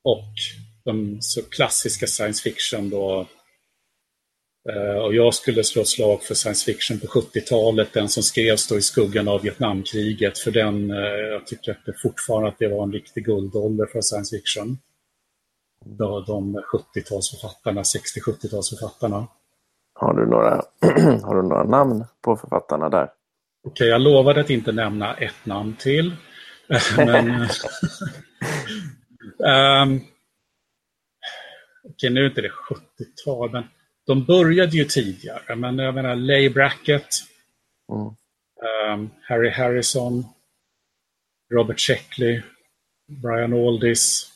och 0.03 0.33
de 0.83 1.17
så 1.21 1.41
klassiska 1.41 2.07
science 2.07 2.43
fiction 2.43 2.89
då. 2.89 3.27
Eh, 4.69 4.97
och 4.97 5.15
jag 5.15 5.33
skulle 5.33 5.63
slå 5.63 5.81
ett 5.81 5.87
slag 5.87 6.23
för 6.23 6.35
science 6.35 6.65
fiction 6.65 6.99
på 6.99 7.07
70-talet, 7.07 7.93
den 7.93 8.09
som 8.09 8.23
skrevs 8.23 8.67
då 8.67 8.77
i 8.77 8.81
skuggan 8.81 9.27
av 9.27 9.41
Vietnamkriget. 9.41 10.39
För 10.39 10.51
den, 10.51 10.91
eh, 10.91 10.97
jag 10.97 11.47
tycker 11.47 11.71
att 11.71 11.85
det 11.85 11.93
fortfarande 12.01 12.49
att 12.49 12.59
det 12.59 12.67
var 12.67 12.83
en 12.83 12.91
riktig 12.91 13.25
guldålder 13.25 13.85
för 13.85 14.01
science 14.01 14.37
fiction. 14.37 14.77
De 16.27 16.61
70-talsförfattarna, 16.73 17.83
60-70-talsförfattarna. 17.83 19.27
Har 19.97 20.13
du, 20.13 20.25
några, 20.25 20.49
har 21.23 21.35
du 21.35 21.41
några 21.41 21.63
namn 21.63 22.05
på 22.21 22.35
författarna 22.35 22.89
där? 22.89 23.03
Okej, 23.03 23.71
okay, 23.71 23.87
jag 23.87 24.01
lovade 24.01 24.41
att 24.41 24.49
inte 24.49 24.71
nämna 24.71 25.13
ett 25.13 25.45
namn 25.45 25.75
till. 25.79 26.15
Men, 26.97 27.47
um, 29.39 30.01
Okej, 31.89 32.09
nu 32.09 32.21
är 32.21 32.29
inte 32.29 32.41
det 32.41 32.51
70-tal, 32.51 33.51
men 33.51 33.63
de 34.07 34.25
började 34.25 34.77
ju 34.77 34.85
tidigare. 34.85 35.55
Men 35.55 35.77
jag 35.77 35.95
menar, 35.95 36.15
Lay 36.15 36.49
Brackett, 36.49 37.07
mm. 37.91 38.05
um, 38.93 39.09
Harry 39.21 39.49
Harrison, 39.49 40.25
Robert 41.53 41.79
Sheckley, 41.79 42.41
Brian 43.07 43.53
Aldis, 43.53 44.31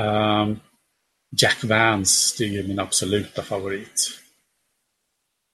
um, 0.00 0.60
Jack 1.40 1.64
Vance, 1.64 2.36
det 2.38 2.44
är 2.44 2.48
ju 2.48 2.68
min 2.68 2.78
absoluta 2.78 3.42
favorit. 3.42 4.20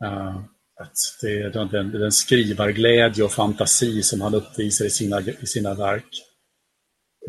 Eh, 0.05 0.37
att 0.81 0.97
det 1.23 1.39
är 1.39 1.51
den, 1.51 1.69
den, 1.69 1.91
den 1.91 2.13
skrivarglädje 2.13 3.25
och 3.25 3.33
fantasi 3.33 4.03
som 4.03 4.21
han 4.21 4.35
uppvisar 4.35 4.85
i 4.85 4.91
sina, 4.91 5.21
i 5.21 5.47
sina 5.47 5.75
verk 5.75 6.23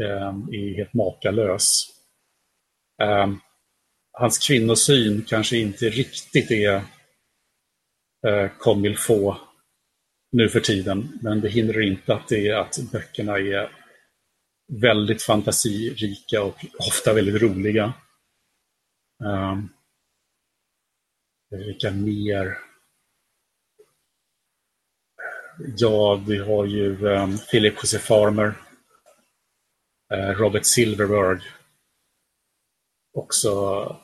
eh, 0.02 0.34
är 0.52 0.78
helt 0.78 0.94
makalös. 0.94 1.84
Eh, 3.02 3.34
hans 4.12 4.48
kvinnosyn 4.48 5.26
kanske 5.28 5.58
inte 5.58 5.90
riktigt 5.90 6.52
är 6.52 6.76
eh, 8.28 8.52
comme 8.58 8.96
få 8.96 9.38
nu 10.32 10.50
för 10.50 10.60
tiden, 10.60 11.20
men 11.22 11.42
det 11.42 11.50
hindrar 11.50 11.82
inte 11.82 12.14
att, 12.14 12.28
det 12.28 12.48
är, 12.48 12.56
att 12.56 12.78
böckerna 12.92 13.38
är 13.38 13.72
väldigt 14.82 15.24
fantasirika 15.24 16.44
och 16.44 16.66
ofta 16.90 17.14
väldigt 17.14 17.42
roliga. 17.42 17.94
Um, 19.24 19.70
Eh, 21.52 21.58
vilka 21.58 21.92
mer? 21.92 22.58
Ja, 25.78 26.24
vi 26.28 26.38
har 26.38 26.66
ju 26.66 27.06
um, 27.06 27.38
Philip 27.38 27.74
José 27.84 28.00
Farmer, 28.00 28.54
uh, 30.14 30.32
Robert 30.38 30.66
Silverberg. 30.66 31.40
Också 33.14 33.50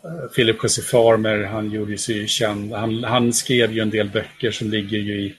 uh, 0.06 0.28
Philip 0.36 0.64
José 0.64 0.82
Farmer, 0.82 1.44
han 1.44 1.72
gjorde 1.72 1.98
sig 1.98 2.28
känd. 2.28 2.74
Han, 2.74 3.04
han, 3.04 3.34
skrev 3.34 3.72
ju 3.72 3.82
en 3.82 3.90
del 3.90 4.10
böcker 4.10 4.52
som 4.52 4.70
ligger 4.70 4.98
ju 4.98 5.22
i, 5.22 5.36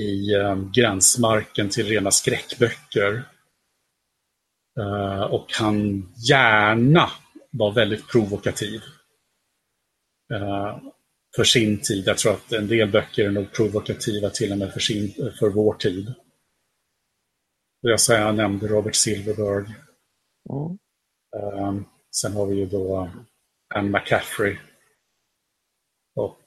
i 0.00 0.34
um, 0.34 0.72
gränsmarken 0.72 1.68
till 1.68 1.86
rena 1.86 2.10
skräckböcker. 2.10 3.28
Uh, 4.80 5.22
och 5.22 5.46
han 5.52 6.08
gärna 6.28 7.10
var 7.50 7.72
väldigt 7.72 8.08
provokativ. 8.08 8.82
Uh, 10.32 10.78
för 11.36 11.44
sin 11.44 11.80
tid. 11.80 12.04
Jag 12.06 12.18
tror 12.18 12.32
att 12.32 12.52
en 12.52 12.68
del 12.68 12.90
böcker 12.90 13.24
är 13.24 13.30
nog 13.30 13.52
provokativa 13.52 14.30
till 14.30 14.52
och 14.52 14.58
med 14.58 14.72
för, 14.72 14.80
sin, 14.80 15.14
för 15.38 15.48
vår 15.48 15.74
tid. 15.74 16.14
Jag, 17.80 18.00
säger, 18.00 18.20
jag 18.20 18.34
nämnde 18.34 18.68
Robert 18.68 18.94
Silverberg. 18.94 19.66
Mm. 20.50 20.78
Um, 21.66 21.84
sen 22.10 22.32
har 22.32 22.46
vi 22.46 22.56
ju 22.56 22.66
då 22.66 23.10
Anne 23.74 23.98
McCaffrey. 23.98 24.56
Och 26.16 26.46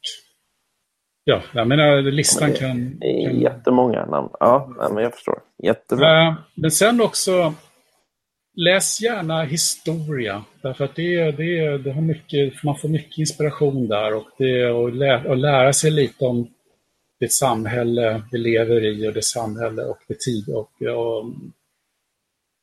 ja, 1.24 1.44
jag 1.54 1.68
menar 1.68 2.02
listan 2.02 2.54
ja, 2.54 2.68
men 2.68 3.00
det, 3.00 3.24
kan, 3.24 3.32
kan... 3.32 3.40
Jättemånga 3.40 4.06
namn. 4.06 4.30
Ja, 4.40 4.90
men 4.94 5.04
jag 5.04 5.14
förstår. 5.14 5.42
Jättebra. 5.64 6.30
Uh, 6.30 6.36
men 6.56 6.72
sen 6.72 7.02
också 7.02 7.54
läs 8.56 9.02
gärna 9.02 9.44
historia. 9.44 10.46
Därför 10.62 10.86
att 10.86 10.96
det, 10.96 11.32
det, 11.32 11.78
det 11.78 11.92
har 11.92 12.02
mycket, 12.02 12.64
man 12.64 12.78
får 12.78 12.90
mycket 12.90 13.18
inspiration 13.18 13.88
där 13.88 14.14
och 14.14 14.28
det 14.38 14.70
och 14.70 14.94
lä, 14.94 15.28
och 15.28 15.38
lära 15.38 15.74
sig 15.74 15.92
lite 15.92 16.26
om 16.26 16.54
det 17.20 17.32
samhälle 17.32 18.24
vi 18.32 18.38
lever 18.38 18.86
i 18.86 19.08
och 19.08 19.14
det 19.14 19.24
samhälle 19.24 19.84
och 19.84 20.00
det 20.08 20.20
tid. 20.20 20.50
Och, 20.50 20.82
och, 20.82 21.34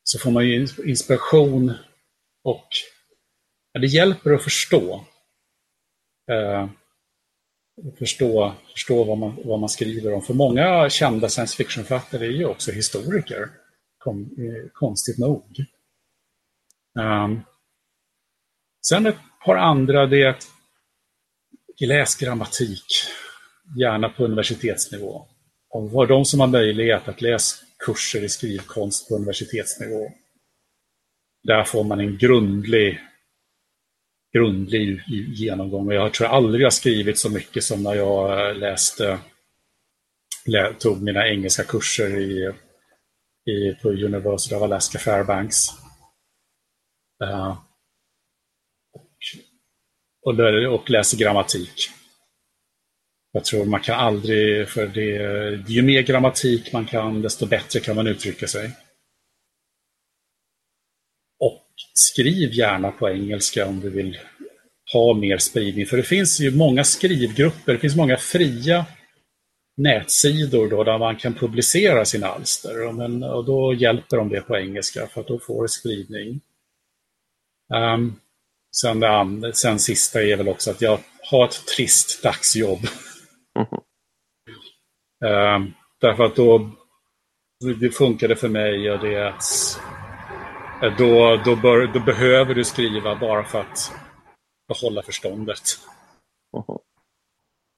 så 0.05 0.19
får 0.19 0.31
man 0.31 0.47
ju 0.47 0.67
inspiration 0.85 1.73
och 2.45 2.69
ja, 3.73 3.81
det 3.81 3.87
hjälper 3.87 4.33
att 4.33 4.45
förstå. 4.45 5.05
Eh, 6.31 6.69
förstå 7.99 8.55
förstå 8.73 9.05
vad, 9.05 9.19
man, 9.19 9.39
vad 9.45 9.61
man 9.61 9.69
skriver 9.69 10.15
om. 10.15 10.23
För 10.23 10.35
många 10.35 10.91
kända 10.91 11.29
science 11.29 11.57
fiction-författare 11.57 12.27
är 12.27 12.31
ju 12.31 12.45
också 12.45 12.73
historiker, 12.73 13.49
kom, 13.99 14.23
eh, 14.23 14.71
konstigt 14.73 15.19
nog. 15.19 15.67
Um, 17.01 17.41
sen 18.87 19.07
ett 19.07 19.19
par 19.45 19.57
andra, 19.57 20.07
det 20.07 20.23
är 20.23 20.29
att 20.29 20.49
läs 21.81 22.17
grammatik, 22.17 22.85
gärna 23.79 24.09
på 24.09 24.25
universitetsnivå. 24.25 25.27
Och 25.71 25.91
var 25.91 26.07
de 26.07 26.25
som 26.25 26.41
har 26.41 26.47
möjlighet 26.47 27.09
att 27.09 27.23
läsa 27.23 27.57
kurser 27.87 28.25
i 28.25 28.29
skrivkonst 28.29 29.09
på 29.09 29.15
universitetsnivå. 29.15 30.13
Där 31.43 31.65
får 31.65 31.85
man 31.85 32.01
en 32.01 32.19
grundlig, 32.19 33.01
grundlig 34.37 35.03
genomgång. 35.35 35.93
Jag 35.93 36.15
tror 36.15 36.29
aldrig 36.29 36.65
jag 36.65 36.73
skrivit 36.73 37.19
så 37.19 37.31
mycket 37.31 37.65
som 37.65 37.83
när 37.83 37.95
jag 37.95 38.49
eh, 38.49 38.57
läste, 38.57 39.19
tog 40.79 41.03
mina 41.03 41.29
engelska 41.29 41.65
kurser 41.65 42.19
i, 42.19 42.53
i, 43.51 43.75
på 43.83 43.89
University 43.89 44.55
of 44.55 44.63
Alaska 44.63 44.99
Fairbanks. 44.99 45.69
Uh, 47.23 47.59
och, 50.23 50.35
och 50.75 50.91
läser 50.91 51.19
grammatik. 51.19 51.91
Jag 53.33 53.45
tror 53.45 53.65
man 53.65 53.81
kan 53.81 53.99
aldrig, 53.99 54.69
för 54.69 54.87
det, 54.87 55.73
ju 55.73 55.83
mer 55.83 56.03
grammatik 56.03 56.73
man 56.73 56.87
kan, 56.87 57.23
desto 57.23 57.47
bättre 57.47 57.81
kan 57.81 57.97
man 57.97 58.07
uttrycka 58.07 58.47
sig. 58.47 58.71
Och 61.41 61.67
skriv 61.95 62.53
gärna 62.53 62.91
på 62.91 63.11
engelska 63.11 63.67
om 63.67 63.81
du 63.81 63.91
vill 63.91 64.19
ha 64.93 65.15
mer 65.15 65.39
spridning. 65.39 65.87
För 65.87 65.97
det 65.97 66.03
finns 66.03 66.41
ju 66.41 66.51
många 66.51 66.85
skrivgrupper, 66.85 67.73
det 67.73 67.79
finns 67.79 67.97
många 67.97 68.17
fria 68.17 68.87
nätsidor 69.77 70.71
då, 70.71 70.85
där 70.85 70.99
man 70.99 71.17
kan 71.17 71.35
publicera 71.35 72.05
sina 72.05 72.27
alster. 72.27 72.87
Och, 72.87 72.95
men, 72.95 73.23
och 73.23 73.45
då 73.45 73.75
hjälper 73.75 74.17
de 74.17 74.29
det 74.29 74.41
på 74.41 74.57
engelska 74.57 75.07
för 75.07 75.21
att 75.21 75.29
då 75.29 75.39
får 75.39 75.63
det 75.63 75.69
spridning. 75.69 76.41
Um, 77.75 78.21
sen, 78.77 79.03
um, 79.03 79.53
sen 79.53 79.79
sista 79.79 80.23
är 80.23 80.37
väl 80.37 80.49
också 80.49 80.71
att 80.71 80.81
jag 80.81 80.99
har 81.31 81.45
ett 81.45 81.67
trist 81.77 82.23
dagsjobb. 82.23 82.81
Mm. 83.59 85.65
Um, 85.65 85.75
därför 86.01 86.25
att 86.25 86.37
då 86.37 86.71
det 87.81 87.91
funkade 87.91 88.37
för 88.37 88.49
mig 88.49 88.91
och 88.91 88.99
det 88.99 89.29
att 89.29 89.45
då, 90.99 91.43
då, 91.45 91.57
bör, 91.57 91.93
då 91.95 92.01
behöver 92.01 92.55
du 92.55 92.65
skriva 92.65 93.17
bara 93.17 93.45
för 93.45 93.61
att 93.61 93.93
behålla 94.69 95.03
förståndet. 95.03 95.63
Mm. 96.57 96.79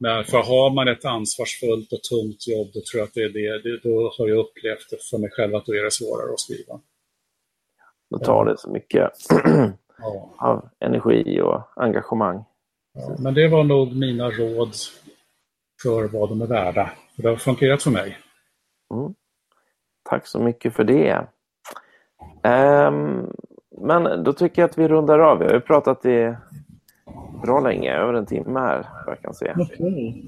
Men 0.01 0.25
för 0.25 0.39
har 0.39 0.75
man 0.75 0.89
ett 0.89 1.05
ansvarsfullt 1.05 1.93
och 1.93 2.03
tungt 2.03 2.49
jobb, 2.49 2.71
då 2.75 2.81
tror 2.81 3.01
jag 3.01 3.07
att 3.07 3.15
det 3.15 3.21
är 3.21 3.63
det, 3.63 3.89
då 3.89 4.15
har 4.19 4.29
jag 4.29 4.39
upplevt 4.39 5.09
för 5.11 5.19
mig 5.19 5.31
själv 5.31 5.55
att 5.55 5.67
då 5.67 5.75
är 5.75 5.85
det 5.85 5.91
svårare 5.91 6.33
att 6.33 6.41
skriva. 6.41 6.81
Då 8.11 8.19
tar 8.19 8.45
det 8.45 8.59
så 8.59 8.71
mycket 8.71 9.11
ja. 10.05 10.35
av 10.39 10.69
energi 10.81 11.41
och 11.41 11.63
engagemang. 11.77 12.45
Ja, 12.95 13.17
men 13.19 13.35
det 13.35 13.49
var 13.49 13.65
nog 13.65 13.97
mina 13.97 14.31
råd 14.31 14.75
för 15.83 16.09
vad 16.09 16.29
de 16.29 16.43
är 16.43 16.47
värda. 16.47 16.91
Det 17.17 17.29
har 17.29 17.37
fungerat 17.37 17.83
för 17.83 17.91
mig. 17.91 18.19
Mm. 18.95 19.15
Tack 20.03 20.27
så 20.27 20.39
mycket 20.39 20.75
för 20.75 20.85
det. 20.85 21.27
Um, 22.43 23.33
men 23.79 24.25
då 24.25 24.33
tycker 24.33 24.63
jag 24.63 24.71
att 24.71 24.79
vi 24.79 24.89
rundar 24.89 25.19
av. 25.19 25.39
Vi 25.39 25.45
har 25.45 25.53
ju 25.53 25.61
pratat 25.61 26.07
i 26.07 26.37
bra 27.43 27.61
länge, 27.61 27.93
över 27.93 28.15
en 28.15 28.27
timme 28.27 28.61
här 28.61 28.89
vad 29.07 29.17
jag 29.17 29.23
kan 29.23 29.35
se. 29.35 29.53
Okay. 29.53 30.23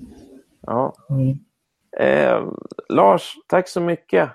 Ja. 0.60 0.94
Mm. 1.10 1.38
Eh, 1.98 2.52
Lars, 2.88 3.34
tack 3.46 3.68
så 3.68 3.80
mycket. 3.80 4.30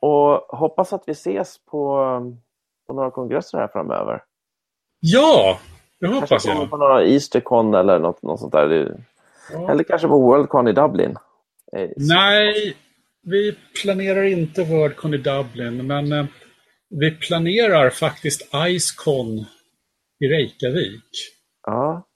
Och 0.00 0.58
hoppas 0.58 0.92
att 0.92 1.02
vi 1.06 1.12
ses 1.12 1.64
på, 1.64 2.02
på 2.86 2.92
några 2.92 3.10
kongresser 3.10 3.58
här 3.58 3.68
framöver. 3.68 4.24
Ja, 5.00 5.58
det 6.00 6.06
hoppas 6.06 6.28
kanske 6.28 6.48
jag. 6.50 6.70
på 6.70 6.76
några 6.76 7.04
Eastercon 7.04 7.74
eller 7.74 7.98
något, 7.98 8.22
något 8.22 8.40
sånt 8.40 8.52
där. 8.52 8.96
Ja. 9.52 9.70
Eller 9.70 9.84
kanske 9.84 10.08
på 10.08 10.20
Worldcon 10.20 10.68
i 10.68 10.72
Dublin. 10.72 11.16
Eh, 11.76 11.90
Nej, 11.96 12.76
vi 13.22 13.56
planerar 13.82 14.22
inte 14.22 14.64
Worldcon 14.64 15.14
i 15.14 15.16
Dublin, 15.16 15.86
men 15.86 16.12
eh, 16.12 16.26
vi 16.90 17.10
planerar 17.10 17.90
faktiskt 17.90 18.48
Icecon 18.68 19.44
i 20.20 20.28
Reykjavik. 20.28 21.10
Ja, 21.66 22.06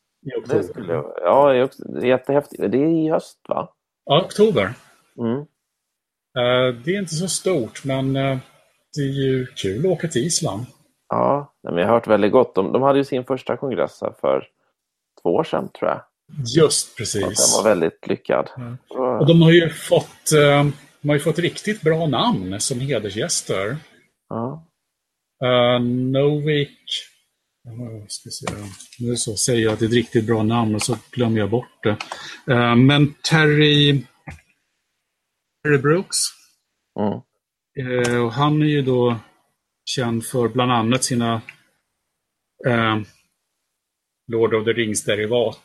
det 0.47 0.63
skulle, 0.63 0.93
ja 1.25 1.69
det 1.79 2.01
är 2.01 2.07
jättehäftigt. 2.07 2.63
Det 2.73 2.79
är 2.79 3.07
i 3.07 3.11
höst 3.11 3.41
va? 3.49 3.75
Ja, 4.05 4.25
oktober. 4.25 4.75
Mm. 5.19 5.39
Uh, 6.39 6.83
det 6.85 6.95
är 6.95 6.99
inte 6.99 7.15
så 7.15 7.29
stort, 7.29 7.85
men 7.85 8.17
uh, 8.17 8.39
det 8.97 9.03
är 9.03 9.13
ju 9.13 9.47
kul 9.47 9.79
att 9.79 9.93
åka 9.93 10.09
till 10.09 10.27
Island. 10.27 10.67
Ja, 11.13 11.55
men 11.63 11.77
jag 11.77 11.87
har 11.87 11.95
hört 11.95 12.07
väldigt 12.07 12.33
gott. 12.33 12.55
De, 12.55 12.73
de 12.73 12.83
hade 12.83 12.99
ju 12.99 13.05
sin 13.05 13.25
första 13.25 13.57
kongress 13.57 13.99
här 14.01 14.15
för 14.21 14.49
två 15.23 15.35
år 15.35 15.45
sedan 15.45 15.69
tror 15.69 15.91
jag. 15.91 16.01
Just 16.57 16.97
precis. 16.97 17.23
Och 17.23 17.29
den 17.29 17.65
var 17.65 17.71
väldigt 17.71 18.07
lyckad. 18.07 18.51
Mm. 18.57 18.77
Och 19.21 19.27
de 19.27 19.43
har 19.43 19.51
ju 19.51 19.71
fått, 19.71 20.33
uh, 20.35 20.73
de 21.01 21.09
har 21.09 21.15
ju 21.15 21.21
fått 21.21 21.39
riktigt 21.39 21.83
bra 21.83 22.07
namn 22.07 22.61
som 22.61 22.81
hedersgäster. 22.81 23.77
Ja. 24.29 24.67
Uh, 25.45 25.81
Novik, 25.81 26.79
ska 28.09 28.31
se, 28.31 28.47
nu 28.99 29.17
så 29.17 29.37
säger 29.37 29.65
jag 29.65 29.73
att 29.73 29.79
det 29.79 29.85
är 29.85 29.89
ett 29.89 29.95
riktigt 29.95 30.27
bra 30.27 30.43
namn 30.43 30.75
och 30.75 30.83
så 30.83 30.97
glömmer 31.11 31.39
jag 31.39 31.51
bort 31.51 31.83
det. 31.83 31.97
Uh, 32.53 32.75
men 32.75 33.15
Terry, 33.31 34.05
Terry 35.65 35.79
Brooks, 35.79 36.19
mm. 37.01 37.21
uh, 37.89 38.25
och 38.25 38.33
han 38.33 38.63
är 38.63 38.67
ju 38.67 38.83
då 38.83 39.17
känd 39.95 40.27
för 40.27 40.49
bland 40.49 40.73
annat 40.73 41.05
sina 41.05 41.41
Lord 44.33 44.55
of 44.55 44.65
the 44.65 44.73
Rings-derivat. 44.73 45.65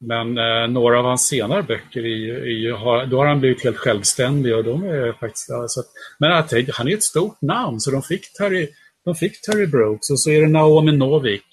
Men 0.00 0.38
eh, 0.38 0.68
några 0.68 0.98
av 0.98 1.04
hans 1.04 1.28
senare 1.28 1.62
böcker, 1.62 2.06
är, 2.06 2.46
är, 2.46 2.72
har, 2.72 3.06
då 3.06 3.18
har 3.18 3.26
han 3.26 3.40
blivit 3.40 3.64
helt 3.64 3.76
självständig 3.76 4.56
och 4.56 4.64
de 4.64 4.84
är 4.84 5.12
faktiskt... 5.12 5.50
Alltså, 5.50 5.82
men 6.18 6.32
han 6.72 6.88
är 6.88 6.94
ett 6.94 7.02
stort 7.02 7.42
namn 7.42 7.80
så 7.80 7.90
de 7.90 8.02
fick 8.02 8.32
Terry, 8.32 8.68
de 9.04 9.14
fick 9.14 9.40
Terry 9.40 9.66
Brooks 9.66 10.10
och 10.10 10.20
så 10.20 10.30
är 10.30 10.40
det 10.40 10.48
Naomi 10.48 10.92
Novik, 10.92 11.46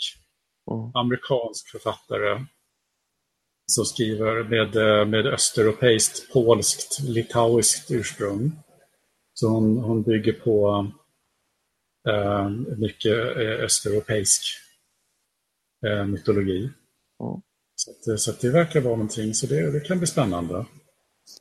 mm. 0.72 0.92
amerikansk 0.94 1.72
författare, 1.72 2.46
som 3.68 3.86
skriver 3.86 4.44
med, 4.44 4.76
eh, 4.76 5.06
med 5.06 5.26
östeuropeiskt, 5.28 6.34
polskt, 6.34 7.00
litauiskt 7.04 7.92
ursprung. 7.92 8.52
Så 9.34 9.48
hon, 9.48 9.78
hon 9.78 10.04
bygger 10.04 10.34
på 10.34 10.88
mycket 12.78 13.38
äh, 13.38 13.64
östeuropeisk 13.64 14.44
äh, 15.86 16.06
mytologi. 16.06 16.70
Mm. 17.24 17.42
Så, 17.76 18.12
att, 18.12 18.20
så 18.20 18.32
att 18.32 18.40
det 18.40 18.50
verkar 18.50 18.82
vara 18.82 18.96
någonting, 18.96 19.34
så 19.34 19.48
det, 19.48 19.72
det 19.72 19.80
kan 19.80 19.98
bli 19.98 20.08
spännande. 20.08 20.66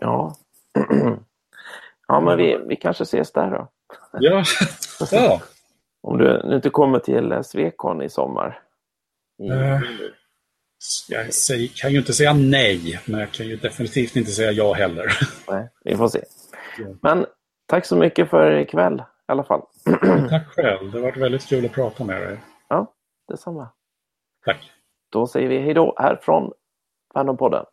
Ja, 0.01 0.37
ja 2.09 2.21
men 2.21 2.39
vi, 2.39 2.59
vi 2.69 2.77
kanske 2.77 3.03
ses 3.03 3.33
där 3.33 3.51
då. 3.51 3.69
Ja, 4.13 4.45
ja. 5.11 5.43
Om 6.03 6.19
du 6.19 6.55
inte 6.55 6.71
kommer 6.71 6.99
till 6.99 7.33
eh, 7.33 7.43
Svekon 7.43 8.03
i 8.03 8.09
sommar? 8.09 8.63
I... 9.43 9.49
Jag 11.09 11.35
säger, 11.35 11.69
kan 11.69 11.93
ju 11.93 11.99
inte 11.99 12.13
säga 12.13 12.33
nej, 12.33 13.01
men 13.05 13.21
jag 13.21 13.33
kan 13.33 13.47
ju 13.47 13.57
definitivt 13.57 14.17
inte 14.17 14.31
säga 14.31 14.53
ja 14.53 14.73
heller. 14.73 15.19
Nej, 15.49 15.69
vi 15.85 15.97
får 15.97 16.09
se. 16.09 16.25
Men 17.03 17.27
tack 17.67 17.87
så 17.87 17.97
mycket 17.97 18.31
för 18.31 18.59
ikväll 18.59 19.03
i 19.29 19.33
alla 19.33 19.45
fall. 19.45 19.62
tack 20.31 20.47
själv. 20.49 20.91
Det 20.91 20.99
har 20.99 21.03
varit 21.03 21.16
väldigt 21.16 21.49
kul 21.49 21.64
att 21.64 21.73
prata 21.73 22.05
med 22.05 22.23
dig. 22.23 22.41
Ja, 22.68 22.95
detsamma. 23.29 23.68
Tack. 24.45 24.73
Då 25.12 25.27
säger 25.27 25.49
vi 25.49 25.59
hej 25.59 25.75
då 25.75 25.95
här 25.99 26.16
från 26.23 26.53
Fandompodden. 27.14 27.64